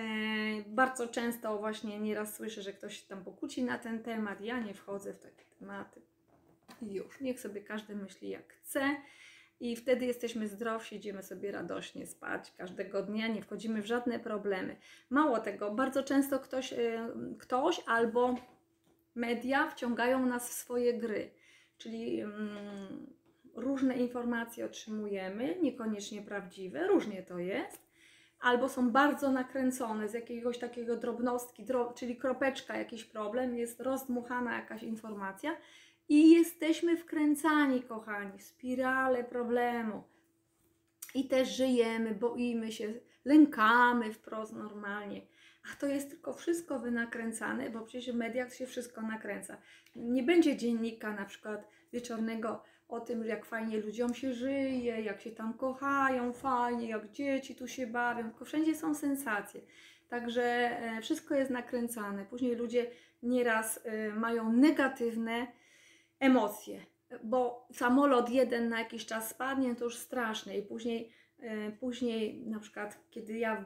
bardzo 0.67 1.09
często 1.09 1.59
właśnie 1.59 2.01
nieraz 2.01 2.35
słyszę, 2.35 2.63
że 2.63 2.73
ktoś 2.73 3.03
tam 3.03 3.25
pokłóci 3.25 3.63
na 3.63 3.79
ten 3.79 4.03
temat. 4.03 4.41
Ja 4.41 4.61
nie 4.61 4.75
wchodzę 4.75 5.13
w 5.13 5.19
takie 5.19 5.45
tematy 5.59 6.12
już. 6.81 7.21
Niech 7.21 7.41
sobie 7.41 7.61
każdy 7.61 7.97
myśli 7.97 8.29
jak 8.29 8.53
chce. 8.53 8.97
I 9.61 9.77
wtedy 9.77 10.07
jesteśmy 10.07 10.49
zdrowsi, 10.49 10.97
idziemy 10.97 11.23
sobie 11.23 11.53
radośnie 11.53 12.07
spać 12.07 12.53
każdego 12.57 13.03
dnia, 13.03 13.29
nie 13.29 13.43
wchodzimy 13.43 13.83
w 13.83 13.87
żadne 13.87 14.19
problemy. 14.19 14.77
Mało 15.11 15.39
tego, 15.39 15.71
bardzo 15.71 16.03
często 16.03 16.41
ktoś, 16.41 16.73
y, 16.73 16.99
ktoś 17.39 17.81
albo 17.87 18.35
media 19.15 19.71
wciągają 19.71 20.27
nas 20.27 20.51
w 20.51 20.53
swoje 20.53 20.99
gry, 20.99 21.31
czyli 21.79 22.21
mm, 22.21 23.07
różne 23.55 23.97
informacje 23.97 24.65
otrzymujemy, 24.65 25.57
niekoniecznie 25.63 26.23
prawdziwe, 26.23 26.87
różnie 26.87 27.23
to 27.23 27.39
jest, 27.39 27.93
albo 28.41 28.69
są 28.69 28.91
bardzo 28.91 29.31
nakręcone 29.31 30.09
z 30.09 30.15
jakiegoś 30.15 30.59
takiego 30.59 30.97
drobnostki, 30.97 31.67
czyli 31.95 32.17
kropeczka, 32.17 32.77
jakiś 32.77 33.05
problem, 33.05 33.57
jest 33.57 33.81
rozdmuchana 33.81 34.55
jakaś 34.55 34.83
informacja 34.83 35.57
i 36.09 36.31
jesteśmy 36.31 36.97
wkręcani, 36.97 37.83
kochani, 37.83 38.39
w 38.39 38.43
spirale 38.43 39.25
problemu. 39.25 40.03
I 41.15 41.29
też 41.29 41.57
żyjemy, 41.57 42.15
boimy 42.15 42.73
się, 42.73 42.95
lękamy 43.25 44.13
wprost 44.13 44.53
normalnie. 44.53 45.21
A 45.73 45.81
to 45.81 45.87
jest 45.87 46.11
tylko 46.11 46.33
wszystko 46.33 46.79
wynakręcane, 46.79 47.71
bo 47.71 47.81
przecież 47.81 48.15
w 48.15 48.19
mediach 48.19 48.55
się 48.55 48.67
wszystko 48.67 49.03
nakręca. 49.03 49.57
Nie 49.97 50.23
będzie 50.23 50.57
dziennika 50.57 51.13
na 51.13 51.25
przykład 51.25 51.69
wieczornego 51.93 52.63
o 52.89 53.01
tym, 53.01 53.25
jak 53.25 53.45
fajnie 53.45 53.79
ludziom 53.79 54.15
się 54.15 54.35
żyje, 54.35 55.03
jak 55.03 55.21
się 55.21 55.31
tam 55.31 55.55
kochają 55.55 56.33
fajnie, 56.33 56.89
jak 56.89 57.11
dzieci 57.11 57.57
tu 57.57 57.69
się 57.69 57.87
bawią, 57.87 58.23
tylko 58.31 58.45
wszędzie 58.45 58.75
są 58.75 58.95
sensacje. 58.95 59.61
Także 60.09 60.43
e, 60.43 61.01
wszystko 61.01 61.35
jest 61.35 61.51
nakręcane. 61.51 62.25
Później 62.25 62.55
ludzie 62.55 62.91
nieraz 63.23 63.81
e, 63.85 64.11
mają 64.11 64.53
negatywne 64.53 65.47
emocje, 66.23 66.81
bo 67.25 67.69
samolot 67.73 68.31
jeden 68.31 68.69
na 68.69 68.79
jakiś 68.79 69.07
czas 69.07 69.31
spadnie, 69.31 69.75
to 69.75 69.85
już 69.85 69.97
straszne 69.97 70.59
i 70.59 70.63
później, 70.63 71.13
yy, 71.39 71.77
później 71.81 72.47
na 72.47 72.61
przykład 72.61 72.99
kiedy 73.11 73.39
ja 73.39 73.65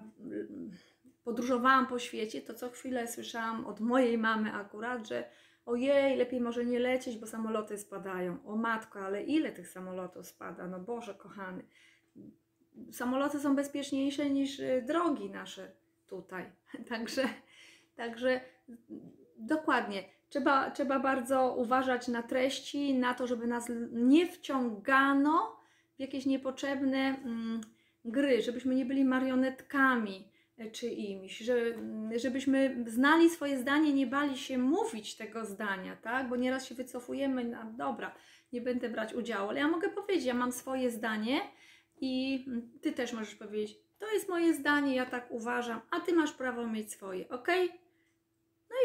podróżowałam 1.24 1.86
po 1.86 1.98
świecie, 1.98 2.40
to 2.42 2.54
co 2.54 2.70
chwilę 2.70 3.08
słyszałam 3.08 3.66
od 3.66 3.80
mojej 3.80 4.18
mamy 4.18 4.52
akurat, 4.52 5.08
że 5.08 5.24
ojej, 5.66 6.16
lepiej 6.16 6.40
może 6.40 6.64
nie 6.64 6.78
lecieć, 6.78 7.18
bo 7.18 7.26
samoloty 7.26 7.78
spadają. 7.78 8.38
O 8.44 8.56
matko, 8.56 9.00
ale 9.00 9.22
ile 9.22 9.52
tych 9.52 9.68
samolotów 9.68 10.26
spada? 10.26 10.66
No 10.66 10.80
Boże 10.80 11.14
kochany. 11.14 11.62
Samoloty 12.92 13.40
są 13.40 13.56
bezpieczniejsze 13.56 14.30
niż 14.30 14.60
y, 14.60 14.84
drogi 14.86 15.30
nasze 15.30 15.72
tutaj. 16.06 16.52
Także, 16.90 17.28
także 17.96 18.40
dokładnie 19.38 20.15
Trzeba, 20.28 20.70
trzeba 20.70 20.98
bardzo 21.00 21.54
uważać 21.58 22.08
na 22.08 22.22
treści, 22.22 22.94
na 22.94 23.14
to, 23.14 23.26
żeby 23.26 23.46
nas 23.46 23.70
nie 23.92 24.26
wciągano 24.26 25.56
w 25.96 26.00
jakieś 26.00 26.26
niepotrzebne 26.26 26.98
mm, 26.98 27.60
gry, 28.04 28.42
żebyśmy 28.42 28.74
nie 28.74 28.84
byli 28.84 29.04
marionetkami 29.04 30.28
e, 30.58 30.70
czyimiś, 30.70 31.38
że, 31.38 31.54
mm, 31.54 32.18
żebyśmy 32.18 32.84
znali 32.86 33.30
swoje 33.30 33.58
zdanie, 33.58 33.92
nie 33.92 34.06
bali 34.06 34.38
się 34.38 34.58
mówić 34.58 35.16
tego 35.16 35.44
zdania, 35.44 35.96
tak? 35.96 36.28
Bo 36.28 36.36
nieraz 36.36 36.66
się 36.66 36.74
wycofujemy, 36.74 37.44
no 37.44 37.58
dobra, 37.76 38.14
nie 38.52 38.60
będę 38.60 38.88
brać 38.88 39.14
udziału, 39.14 39.48
ale 39.48 39.60
ja 39.60 39.68
mogę 39.68 39.88
powiedzieć, 39.88 40.24
ja 40.24 40.34
mam 40.34 40.52
swoje 40.52 40.90
zdanie 40.90 41.40
i 42.00 42.44
mm, 42.46 42.70
ty 42.82 42.92
też 42.92 43.12
możesz 43.12 43.34
powiedzieć, 43.34 43.78
to 43.98 44.12
jest 44.12 44.28
moje 44.28 44.54
zdanie, 44.54 44.94
ja 44.94 45.06
tak 45.06 45.30
uważam, 45.30 45.80
a 45.90 46.00
ty 46.00 46.12
masz 46.12 46.32
prawo 46.32 46.66
mieć 46.66 46.92
swoje, 46.92 47.28
ok? 47.28 47.48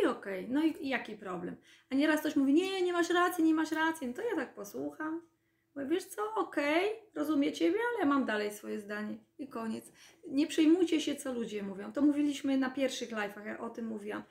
I 0.03 0.05
okej, 0.05 0.45
okay. 0.45 0.53
no 0.53 0.63
i 0.63 0.89
jaki 0.89 1.15
problem? 1.15 1.55
A 1.89 1.95
nieraz 1.95 2.19
ktoś 2.19 2.35
mówi, 2.35 2.53
nie, 2.53 2.81
nie 2.81 2.93
masz 2.93 3.09
racji, 3.09 3.43
nie 3.43 3.53
masz 3.53 3.71
racji, 3.71 4.07
no 4.07 4.13
to 4.13 4.21
ja 4.21 4.35
tak 4.35 4.53
posłucham. 4.53 5.21
Bo 5.75 5.87
wiesz 5.87 6.05
co, 6.05 6.21
okej, 6.35 6.85
okay, 6.85 7.01
rozumiem 7.15 7.53
Ciebie, 7.53 7.79
ale 7.89 7.99
ja 7.99 8.05
mam 8.05 8.25
dalej 8.25 8.51
swoje 8.51 8.79
zdanie 8.79 9.17
i 9.39 9.47
koniec. 9.47 9.91
Nie 10.27 10.47
przejmujcie 10.47 11.01
się, 11.01 11.15
co 11.15 11.33
ludzie 11.33 11.63
mówią. 11.63 11.93
To 11.93 12.01
mówiliśmy 12.01 12.57
na 12.57 12.69
pierwszych 12.69 13.09
live'ach, 13.09 13.45
ja 13.45 13.59
o 13.59 13.69
tym 13.69 13.85
mówiłam. 13.87 14.23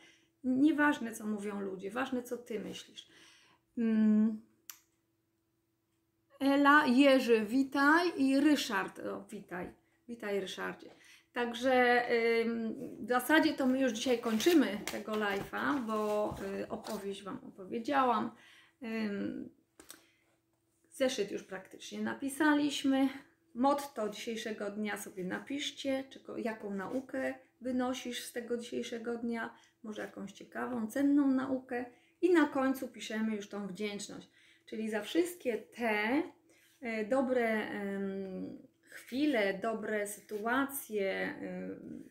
Nieważne, 0.45 1.13
co 1.13 1.27
mówią 1.27 1.61
ludzie, 1.61 1.91
ważne, 1.91 2.23
co 2.23 2.37
Ty 2.37 2.61
myślisz. 2.61 3.09
Hmm. 3.77 4.41
Ela, 6.41 6.87
Jerzy, 6.87 7.41
witaj 7.41 8.13
i 8.17 8.41
Ryszard, 8.41 8.99
o, 8.99 9.25
witaj. 9.31 9.73
Witaj, 10.09 10.41
Ryszardzie. 10.41 10.91
Także 11.33 12.07
w 13.01 13.09
zasadzie 13.09 13.53
to 13.55 13.67
my 13.67 13.81
już 13.81 13.93
dzisiaj 13.93 14.19
kończymy 14.19 14.79
tego 14.93 15.13
live'a, 15.13 15.87
bo 15.87 16.35
y, 16.61 16.69
opowieść 16.69 17.23
Wam 17.23 17.39
opowiedziałam. 17.49 18.31
Zeszyt 20.91 21.31
już 21.31 21.43
praktycznie 21.43 22.01
napisaliśmy. 22.01 23.09
Motto 23.55 24.09
dzisiejszego 24.09 24.71
dnia 24.71 24.97
sobie 24.97 25.25
napiszcie, 25.25 26.05
czego, 26.11 26.39
jaką 26.39 26.75
naukę 26.75 27.35
wynosisz 27.61 28.25
z 28.25 28.33
tego 28.33 28.57
dzisiejszego 28.57 29.19
dnia, 29.19 29.55
może 29.83 30.03
jakąś 30.03 30.33
ciekawą, 30.33 30.87
cenną 30.87 31.29
naukę. 31.29 31.85
I 32.23 32.33
na 32.33 32.47
końcu 32.47 32.89
piszemy 32.89 33.37
już 33.37 33.49
tą 33.49 33.67
wdzięczność, 33.67 34.29
czyli 34.67 34.91
za 34.91 35.03
wszystkie 35.03 35.59
te 35.59 36.23
e, 36.81 37.05
dobre 37.05 37.71
chwile, 39.01 39.59
dobre 39.63 40.07
sytuacje, 40.07 41.35
em, 41.41 42.05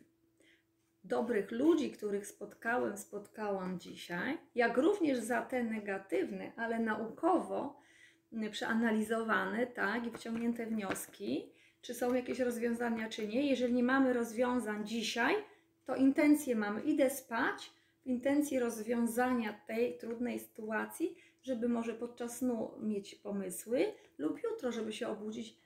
dobrych 1.03 1.51
ludzi, 1.51 1.91
których 1.91 2.27
spotkałem, 2.27 2.97
spotkałam 2.97 3.79
dzisiaj, 3.79 4.37
jak 4.55 4.77
również 4.77 5.19
za 5.19 5.41
te 5.41 5.63
negatywne, 5.63 6.51
ale 6.55 6.79
naukowo 6.79 7.79
m, 8.33 8.51
przeanalizowane, 8.51 9.67
tak, 9.67 10.07
i 10.07 10.11
wciągnięte 10.11 10.65
wnioski, 10.65 11.51
czy 11.81 11.93
są 11.93 12.13
jakieś 12.13 12.39
rozwiązania, 12.39 13.09
czy 13.09 13.27
nie. 13.27 13.49
Jeżeli 13.49 13.73
nie 13.73 13.83
mamy 13.83 14.13
rozwiązań 14.13 14.87
dzisiaj, 14.87 15.35
to 15.85 15.95
intencje 15.95 16.55
mamy. 16.55 16.81
Idę 16.81 17.09
spać 17.09 17.71
w 18.03 18.07
intencji 18.07 18.59
rozwiązania 18.59 19.53
tej 19.67 19.97
trudnej 19.97 20.39
sytuacji, 20.39 21.15
żeby 21.41 21.69
może 21.69 21.93
podczas 21.93 22.37
snu 22.37 22.71
mieć 22.81 23.15
pomysły, 23.15 23.85
lub 24.17 24.43
jutro, 24.43 24.71
żeby 24.71 24.93
się 24.93 25.07
obudzić 25.07 25.57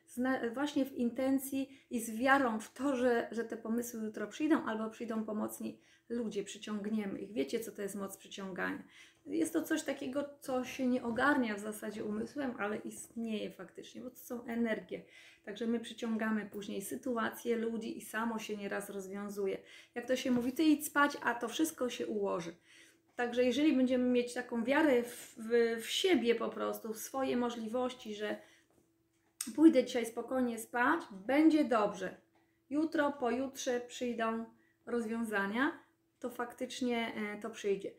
właśnie 0.54 0.86
w 0.86 0.94
intencji 0.94 1.86
i 1.90 2.00
z 2.00 2.18
wiarą 2.18 2.60
w 2.60 2.74
to, 2.74 2.96
że, 2.96 3.28
że 3.32 3.44
te 3.44 3.58
pomysły 3.58 4.04
jutro 4.04 4.28
przyjdą, 4.28 4.66
albo 4.66 4.90
przyjdą 4.90 5.24
pomocni 5.24 5.80
ludzie, 6.10 6.44
przyciągniemy 6.44 7.20
ich. 7.20 7.34
Wiecie, 7.34 7.60
co 7.60 7.72
to 7.72 7.82
jest 7.82 7.96
moc 7.96 8.18
przyciągania. 8.18 8.84
Jest 9.26 9.54
to 9.54 9.64
coś 9.64 9.84
takiego, 9.84 10.30
co 10.42 10.66
się 10.66 10.88
nie 10.88 11.04
ogarnia 11.04 11.56
w 11.56 11.60
zasadzie 11.60 12.06
umysłem, 12.06 12.54
ale 12.60 12.78
istnieje 12.78 13.52
faktycznie, 13.52 14.02
bo 14.02 14.10
to 14.10 14.18
są 14.18 14.46
energie. 14.46 15.06
Także 15.46 15.68
my 15.68 15.80
przyciągamy 15.80 16.50
później 16.52 16.82
sytuacje, 16.82 17.56
ludzi 17.56 17.98
i 17.98 18.02
samo 18.02 18.40
się 18.40 18.58
nieraz 18.58 18.90
rozwiązuje. 18.90 19.58
Jak 19.96 20.08
to 20.08 20.16
się 20.16 20.32
mówi, 20.32 20.52
ty 20.52 20.64
idź 20.64 20.86
spać, 20.86 21.18
a 21.24 21.36
to 21.36 21.48
wszystko 21.48 21.90
się 21.90 22.08
ułoży. 22.08 22.56
Także 23.16 23.44
jeżeli 23.44 23.76
będziemy 23.76 24.10
mieć 24.10 24.34
taką 24.34 24.64
wiarę 24.64 25.04
w, 25.04 25.36
w, 25.38 25.82
w 25.82 25.90
siebie 25.90 26.36
po 26.36 26.50
prostu, 26.50 26.94
w 26.94 26.98
swoje 26.98 27.38
możliwości, 27.38 28.16
że 28.16 28.38
pójdę 29.52 29.84
dzisiaj 29.84 30.06
spokojnie 30.06 30.60
spać, 30.60 31.02
będzie 31.12 31.66
dobrze. 31.66 32.18
Jutro, 32.70 33.12
pojutrze 33.12 33.82
przyjdą 33.82 34.46
rozwiązania, 34.86 35.80
to 36.20 36.30
faktycznie 36.30 37.14
e, 37.16 37.42
to 37.42 37.50
przyjdzie. 37.50 37.92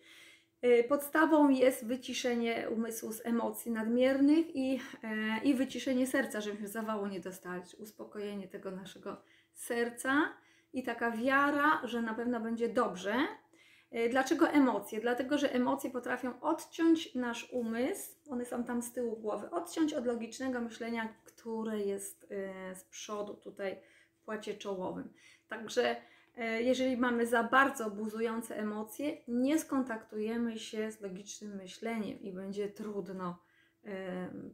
E, 0.62 0.84
Podstawą 0.84 1.48
jest 1.48 1.86
wyciszenie 1.86 2.68
umysłu 2.70 3.12
z 3.12 3.26
emocji 3.26 3.72
nadmiernych 3.72 4.56
i, 4.56 4.80
e, 5.02 5.40
i 5.44 5.54
wyciszenie 5.54 6.06
serca, 6.06 6.40
żebyśmy 6.40 6.68
zawału 6.68 7.06
nie 7.06 7.20
dostali, 7.20 7.62
uspokojenie 7.78 8.48
tego 8.48 8.70
naszego 8.70 9.22
serca 9.52 10.32
i 10.72 10.82
taka 10.82 11.10
wiara, 11.10 11.80
że 11.84 12.02
na 12.02 12.14
pewno 12.14 12.40
będzie 12.40 12.68
dobrze. 12.68 13.14
E, 13.94 14.08
Dlaczego 14.08 14.48
emocje? 14.48 15.00
Dlatego, 15.00 15.38
że 15.38 15.52
emocje 15.52 15.90
potrafią 15.90 16.40
odciąć 16.40 17.14
nasz 17.14 17.48
umysł, 17.52 18.10
one 18.28 18.44
są 18.44 18.64
tam 18.64 18.82
z 18.82 18.92
tyłu 18.92 19.16
głowy, 19.16 19.50
odciąć 19.50 19.94
od 19.94 20.06
logicznego 20.06 20.60
myślenia, 20.60 21.14
które 21.24 21.80
jest 21.80 22.26
e, 22.30 22.74
z 22.74 22.84
przodu 22.84 23.34
tutaj 23.34 23.76
w 24.14 24.24
płacie 24.24 24.54
czołowym. 24.54 25.12
Także 25.48 25.96
e, 26.36 26.62
jeżeli 26.62 26.96
mamy 26.96 27.26
za 27.26 27.42
bardzo 27.42 27.90
buzujące 27.90 28.56
emocje, 28.58 29.16
nie 29.28 29.58
skontaktujemy 29.58 30.58
się 30.58 30.92
z 30.92 31.00
logicznym 31.00 31.56
myśleniem 31.56 32.20
i 32.20 32.32
będzie 32.32 32.68
trudno 32.68 33.44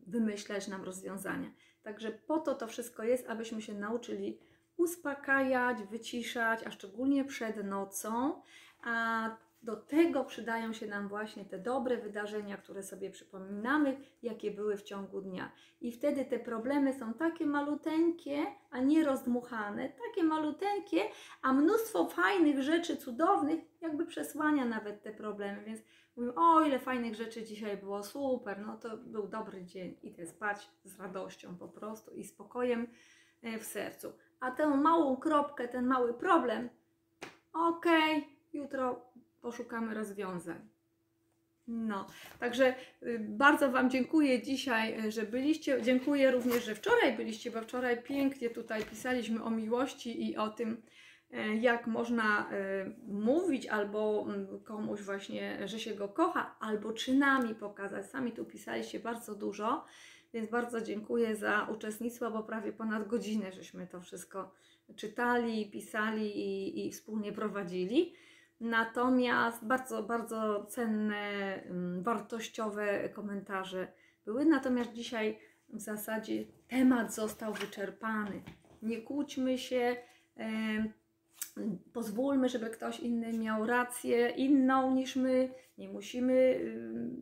wymyślać 0.06 0.68
nam 0.68 0.84
rozwiązania. 0.84 1.50
Także 1.82 2.10
po 2.12 2.38
to 2.38 2.54
to 2.54 2.66
wszystko 2.66 3.02
jest, 3.02 3.28
abyśmy 3.28 3.62
się 3.62 3.74
nauczyli 3.74 4.40
uspokajać, 4.76 5.82
wyciszać, 5.82 6.60
a 6.66 6.70
szczególnie 6.70 7.24
przed 7.24 7.64
nocą, 7.64 8.42
a 8.82 9.30
do 9.62 9.76
tego 9.76 10.24
przydają 10.24 10.72
się 10.72 10.86
nam 10.86 11.08
właśnie 11.08 11.44
te 11.44 11.58
dobre 11.58 11.96
wydarzenia, 11.96 12.56
które 12.56 12.82
sobie 12.82 13.10
przypominamy, 13.10 13.96
jakie 14.22 14.50
były 14.50 14.76
w 14.76 14.82
ciągu 14.82 15.20
dnia. 15.20 15.52
I 15.80 15.92
wtedy 15.92 16.24
te 16.24 16.38
problemy 16.38 16.94
są 16.94 17.14
takie 17.14 17.46
maluteńkie, 17.46 18.46
a 18.70 18.78
nie 18.78 19.04
rozdmuchane, 19.04 19.88
takie 19.88 20.22
maluteńkie, 20.24 21.00
a 21.42 21.52
mnóstwo 21.52 22.08
fajnych 22.08 22.62
rzeczy, 22.62 22.96
cudownych, 22.96 23.60
jakby 23.80 24.06
przesłania 24.06 24.64
nawet 24.64 25.02
te 25.02 25.12
problemy. 25.12 25.64
Więc 25.64 25.80
mówię, 26.16 26.34
o 26.34 26.62
ile 26.62 26.78
fajnych 26.78 27.14
rzeczy 27.14 27.44
dzisiaj 27.44 27.76
było, 27.76 28.02
super, 28.02 28.58
no 28.66 28.76
to 28.76 28.96
był 28.96 29.28
dobry 29.28 29.64
dzień. 29.64 29.96
Idę 30.02 30.26
spać 30.26 30.70
z 30.84 31.00
radością 31.00 31.56
po 31.56 31.68
prostu 31.68 32.10
i 32.10 32.24
spokojem 32.24 32.86
e, 33.42 33.58
w 33.58 33.64
sercu. 33.64 34.12
A 34.40 34.50
tę 34.50 34.66
małą 34.68 35.16
kropkę, 35.16 35.68
ten 35.68 35.86
mały 35.86 36.14
problem, 36.14 36.68
okej, 37.52 38.39
jutro 38.52 39.10
poszukamy 39.42 39.94
rozwiązań. 39.94 40.68
No, 41.70 42.06
także 42.40 42.74
y, 43.02 43.18
bardzo 43.28 43.70
Wam 43.70 43.90
dziękuję 43.90 44.42
dzisiaj, 44.42 45.06
y, 45.06 45.12
że 45.12 45.22
byliście. 45.22 45.82
Dziękuję 45.82 46.30
również, 46.30 46.64
że 46.64 46.74
wczoraj 46.74 47.16
byliście, 47.16 47.50
bo 47.50 47.60
wczoraj 47.60 48.02
pięknie 48.02 48.50
tutaj 48.50 48.82
pisaliśmy 48.82 49.42
o 49.42 49.50
miłości 49.50 50.28
i 50.30 50.36
o 50.36 50.48
tym, 50.48 50.82
y, 51.34 51.56
jak 51.56 51.86
można 51.86 52.50
y, 52.52 53.12
mówić 53.12 53.66
albo 53.66 54.26
mm, 54.28 54.60
komuś 54.64 55.00
właśnie, 55.00 55.68
że 55.68 55.78
się 55.78 55.94
go 55.94 56.08
kocha, 56.08 56.56
albo 56.60 56.92
czynami 56.92 57.54
pokazać. 57.54 58.06
Sami 58.06 58.32
tu 58.32 58.44
pisaliście 58.44 59.00
bardzo 59.00 59.34
dużo, 59.34 59.84
więc 60.32 60.50
bardzo 60.50 60.80
dziękuję 60.80 61.36
za 61.36 61.68
uczestnictwo, 61.72 62.30
bo 62.30 62.42
prawie 62.42 62.72
ponad 62.72 63.08
godzinę 63.08 63.52
żeśmy 63.52 63.86
to 63.86 64.00
wszystko 64.00 64.50
czytali, 64.96 65.70
pisali 65.70 66.38
i, 66.38 66.86
i 66.86 66.92
wspólnie 66.92 67.32
prowadzili. 67.32 68.14
Natomiast 68.60 69.64
bardzo, 69.64 70.02
bardzo 70.02 70.64
cenne, 70.64 71.62
mm, 71.62 72.02
wartościowe 72.02 73.08
komentarze 73.08 73.92
były. 74.24 74.44
Natomiast 74.44 74.92
dzisiaj 74.92 75.38
w 75.68 75.80
zasadzie 75.80 76.44
temat 76.68 77.14
został 77.14 77.52
wyczerpany. 77.54 78.42
Nie 78.82 79.02
kłóćmy 79.02 79.58
się, 79.58 79.96
pozwólmy, 81.92 82.48
żeby 82.48 82.70
ktoś 82.70 83.00
inny 83.00 83.32
miał 83.32 83.66
rację 83.66 84.28
inną 84.28 84.94
niż 84.94 85.16
my. 85.16 85.50
Nie 85.78 85.88
musimy 85.88 86.60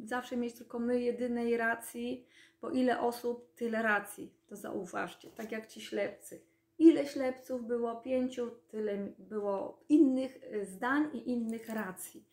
zawsze 0.04 0.36
mieć 0.36 0.54
tylko 0.54 0.78
my 0.78 1.00
jedynej 1.00 1.56
racji, 1.56 2.26
bo 2.60 2.70
ile 2.70 3.00
osób, 3.00 3.54
tyle 3.54 3.82
racji. 3.82 4.32
To 4.46 4.56
zauważcie, 4.56 5.30
tak 5.30 5.52
jak 5.52 5.66
ci 5.66 5.80
ślepcy. 5.80 6.40
Ile 6.78 7.06
ślepców 7.06 7.66
było? 7.66 7.96
Pięciu, 7.96 8.50
tyle 8.68 9.12
było 9.18 9.84
innych 9.88 10.36
y, 10.54 10.66
zdań 10.66 11.10
i 11.12 11.30
innych 11.30 11.68
racji. 11.68 12.24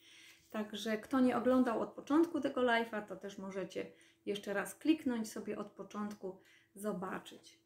Także 0.52 0.98
kto 0.98 1.20
nie 1.20 1.38
oglądał 1.38 1.82
od 1.82 1.90
początku 1.90 2.42
tego 2.42 2.62
live'a, 2.62 3.08
to 3.08 3.16
też 3.16 3.38
możecie 3.38 3.86
jeszcze 4.26 4.54
raz 4.54 4.76
kliknąć 4.76 5.32
sobie 5.32 5.58
od 5.58 5.68
początku, 5.68 6.38
zobaczyć. 6.76 7.60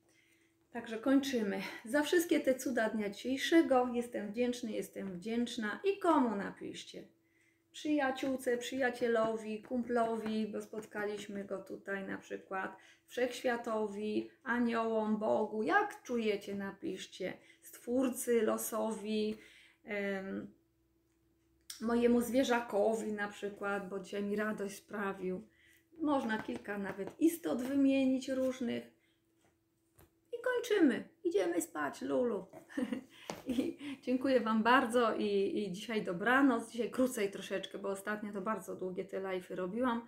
Także 0.71 0.97
kończymy. 0.97 1.61
Za 1.85 2.03
wszystkie 2.03 2.39
te 2.39 2.55
cuda 2.55 2.89
dnia 2.89 3.09
dzisiejszego 3.09 3.89
jestem 3.93 4.27
wdzięczny, 4.31 4.71
jestem 4.71 5.13
wdzięczna 5.13 5.79
i 5.83 5.99
komu 5.99 6.35
napiszcie? 6.35 7.03
Przyjaciółce, 7.71 8.57
przyjacielowi, 8.57 9.63
kumplowi, 9.63 10.47
bo 10.47 10.61
spotkaliśmy 10.61 11.45
go 11.45 11.57
tutaj 11.63 12.07
na 12.07 12.17
przykład, 12.17 12.77
wszechświatowi, 13.05 14.29
aniołom, 14.43 15.17
Bogu. 15.17 15.63
Jak 15.63 16.03
czujecie, 16.03 16.55
napiszcie. 16.55 17.33
Stwórcy, 17.61 18.41
losowi, 18.41 19.37
em, 19.85 20.53
mojemu 21.81 22.21
zwierzakowi 22.21 23.13
na 23.13 23.27
przykład, 23.27 23.89
bo 23.89 23.99
dzisiaj 23.99 24.23
mi 24.23 24.35
radość 24.35 24.75
sprawił. 24.75 25.47
Można 26.01 26.43
kilka 26.43 26.77
nawet 26.77 27.21
istot 27.21 27.61
wymienić 27.61 28.29
różnych. 28.29 28.83
I 30.33 30.37
kończymy. 30.41 31.09
Idziemy 31.23 31.61
spać, 31.61 32.01
Lulu. 32.01 32.45
I 33.49 33.77
dziękuję 34.01 34.39
Wam 34.41 34.63
bardzo 34.63 35.15
i, 35.15 35.59
i 35.59 35.71
dzisiaj 35.71 36.03
dobranoc. 36.03 36.71
Dzisiaj 36.71 36.91
krócej 36.91 37.31
troszeczkę, 37.31 37.77
bo 37.77 37.89
ostatnio 37.89 38.33
to 38.33 38.41
bardzo 38.41 38.75
długie 38.75 39.05
te 39.05 39.21
live'y 39.21 39.55
robiłam, 39.55 40.01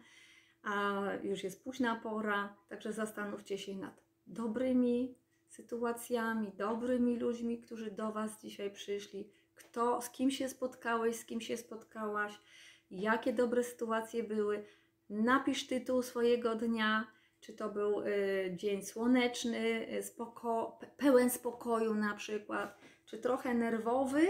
a 0.63 1.04
już 1.23 1.43
jest 1.43 1.63
późna 1.63 1.95
pora, 1.95 2.56
także 2.69 2.93
zastanówcie 2.93 3.58
się 3.58 3.75
nad 3.75 4.04
dobrymi 4.27 5.15
sytuacjami, 5.47 6.51
dobrymi 6.58 7.17
ludźmi, 7.19 7.60
którzy 7.60 7.91
do 7.91 8.12
Was 8.12 8.41
dzisiaj 8.41 8.71
przyszli. 8.71 9.30
Kto, 9.56 10.01
z 10.01 10.10
kim 10.10 10.32
się 10.32 10.49
spotkałeś, 10.49 11.15
z 11.15 11.25
kim 11.25 11.41
się 11.41 11.58
spotkałaś, 11.58 12.39
jakie 12.91 13.34
dobre 13.34 13.63
sytuacje 13.63 14.23
były. 14.23 14.63
Napisz 15.10 15.67
tytuł 15.67 16.01
swojego 16.01 16.56
dnia, 16.56 17.08
czy 17.41 17.54
to 17.54 17.69
był 17.69 18.01
y, 18.01 18.54
dzień 18.56 18.84
słoneczny, 18.84 19.88
y, 19.97 20.04
spoko, 20.04 20.77
pe- 20.82 20.88
pełen 20.97 21.30
spokoju 21.30 21.95
na 21.95 22.13
przykład, 22.13 22.80
czy 23.12 23.17
trochę 23.17 23.54
nerwowy, 23.54 24.28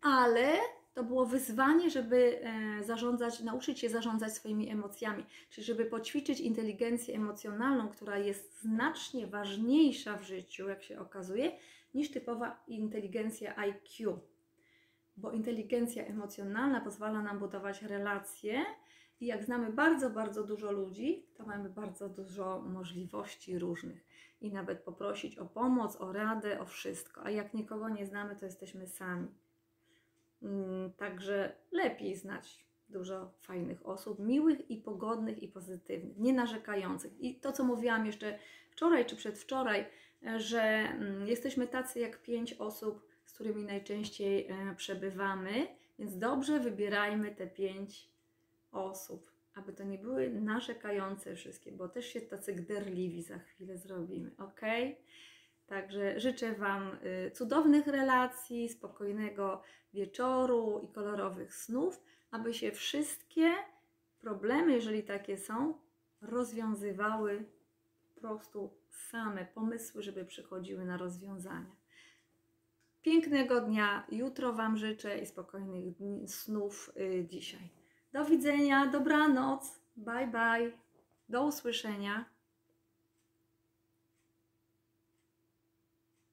ale 0.00 0.52
to 0.94 1.04
było 1.04 1.26
wyzwanie, 1.26 1.90
żeby 1.90 2.40
e, 2.42 2.84
zarządzać, 2.84 3.40
nauczyć 3.40 3.78
się 3.78 3.88
zarządzać 3.88 4.32
swoimi 4.32 4.70
emocjami, 4.70 5.24
czyli 5.50 5.64
żeby 5.64 5.84
poćwiczyć 5.84 6.40
inteligencję 6.40 7.14
emocjonalną, 7.14 7.88
która 7.88 8.18
jest 8.18 8.60
znacznie 8.60 9.26
ważniejsza 9.26 10.16
w 10.16 10.22
życiu, 10.22 10.68
jak 10.68 10.82
się 10.82 11.00
okazuje, 11.00 11.52
niż 11.94 12.10
typowa 12.10 12.64
inteligencja 12.66 13.56
IQ. 13.56 14.18
Bo 15.16 15.32
inteligencja 15.32 16.04
emocjonalna 16.04 16.80
pozwala 16.80 17.22
nam 17.22 17.38
budować 17.38 17.82
relacje 17.82 18.64
I 19.20 19.26
jak 19.26 19.44
znamy 19.44 19.72
bardzo, 19.72 20.10
bardzo 20.10 20.44
dużo 20.44 20.72
ludzi, 20.72 21.26
to 21.34 21.46
mamy 21.46 21.68
bardzo 21.68 22.08
dużo 22.08 22.60
możliwości 22.60 23.58
różnych. 23.58 24.05
I 24.40 24.52
nawet 24.52 24.80
poprosić 24.80 25.38
o 25.38 25.46
pomoc, 25.46 25.96
o 25.96 26.12
radę, 26.12 26.60
o 26.60 26.64
wszystko. 26.64 27.22
A 27.24 27.30
jak 27.30 27.54
nikogo 27.54 27.88
nie 27.88 28.06
znamy, 28.06 28.36
to 28.36 28.46
jesteśmy 28.46 28.86
sami. 28.86 29.28
Mm, 30.42 30.92
Także 30.92 31.56
lepiej 31.72 32.16
znać 32.16 32.66
dużo 32.88 33.32
fajnych 33.40 33.86
osób, 33.86 34.18
miłych 34.18 34.70
i 34.70 34.76
pogodnych 34.76 35.42
i 35.42 35.48
pozytywnych, 35.48 36.18
nie 36.18 36.32
narzekających. 36.32 37.20
I 37.20 37.34
to, 37.34 37.52
co 37.52 37.64
mówiłam 37.64 38.06
jeszcze 38.06 38.38
wczoraj 38.70 39.06
czy 39.06 39.16
przedwczoraj, 39.16 39.86
e, 40.26 40.40
że 40.40 40.62
mm, 40.62 41.28
jesteśmy 41.28 41.68
tacy 41.68 42.00
jak 42.00 42.22
pięć 42.22 42.54
osób, 42.54 43.06
z 43.24 43.32
którymi 43.32 43.64
najczęściej 43.64 44.48
e, 44.48 44.74
przebywamy, 44.76 45.66
więc 45.98 46.18
dobrze 46.18 46.60
wybierajmy 46.60 47.34
te 47.34 47.46
pięć 47.46 48.10
osób, 48.72 49.35
aby 49.56 49.72
to 49.72 49.84
nie 49.84 49.98
były 49.98 50.30
narzekające 50.30 51.34
wszystkie, 51.34 51.72
bo 51.72 51.88
też 51.88 52.06
się 52.06 52.20
tacy 52.20 52.52
gderliwi 52.52 53.22
za 53.22 53.38
chwilę 53.38 53.78
zrobimy, 53.78 54.30
ok? 54.38 54.60
Także 55.66 56.20
życzę 56.20 56.52
Wam 56.54 56.98
y, 57.26 57.30
cudownych 57.30 57.86
relacji, 57.86 58.68
spokojnego 58.68 59.62
wieczoru 59.94 60.80
i 60.84 60.92
kolorowych 60.92 61.54
snów, 61.54 62.02
aby 62.30 62.54
się 62.54 62.72
wszystkie 62.72 63.54
problemy, 64.18 64.72
jeżeli 64.72 65.02
takie 65.02 65.38
są, 65.38 65.74
rozwiązywały 66.20 67.44
po 68.14 68.20
prostu 68.20 68.70
same 68.90 69.44
pomysły, 69.44 70.02
żeby 70.02 70.24
przychodziły 70.24 70.84
na 70.84 70.96
rozwiązania. 70.96 71.76
Pięknego 73.02 73.60
dnia, 73.60 74.06
jutro 74.10 74.52
Wam 74.52 74.76
życzę 74.76 75.18
i 75.18 75.26
spokojnych 75.26 75.96
dni, 75.96 76.28
snów 76.28 76.92
y, 76.96 77.26
dzisiaj. 77.28 77.75
Do 78.16 78.24
widzenia, 78.24 78.86
dobranoc, 78.86 79.80
bye 79.96 80.26
bye, 80.26 80.72
do 81.28 81.44
usłyszenia. 81.44 82.24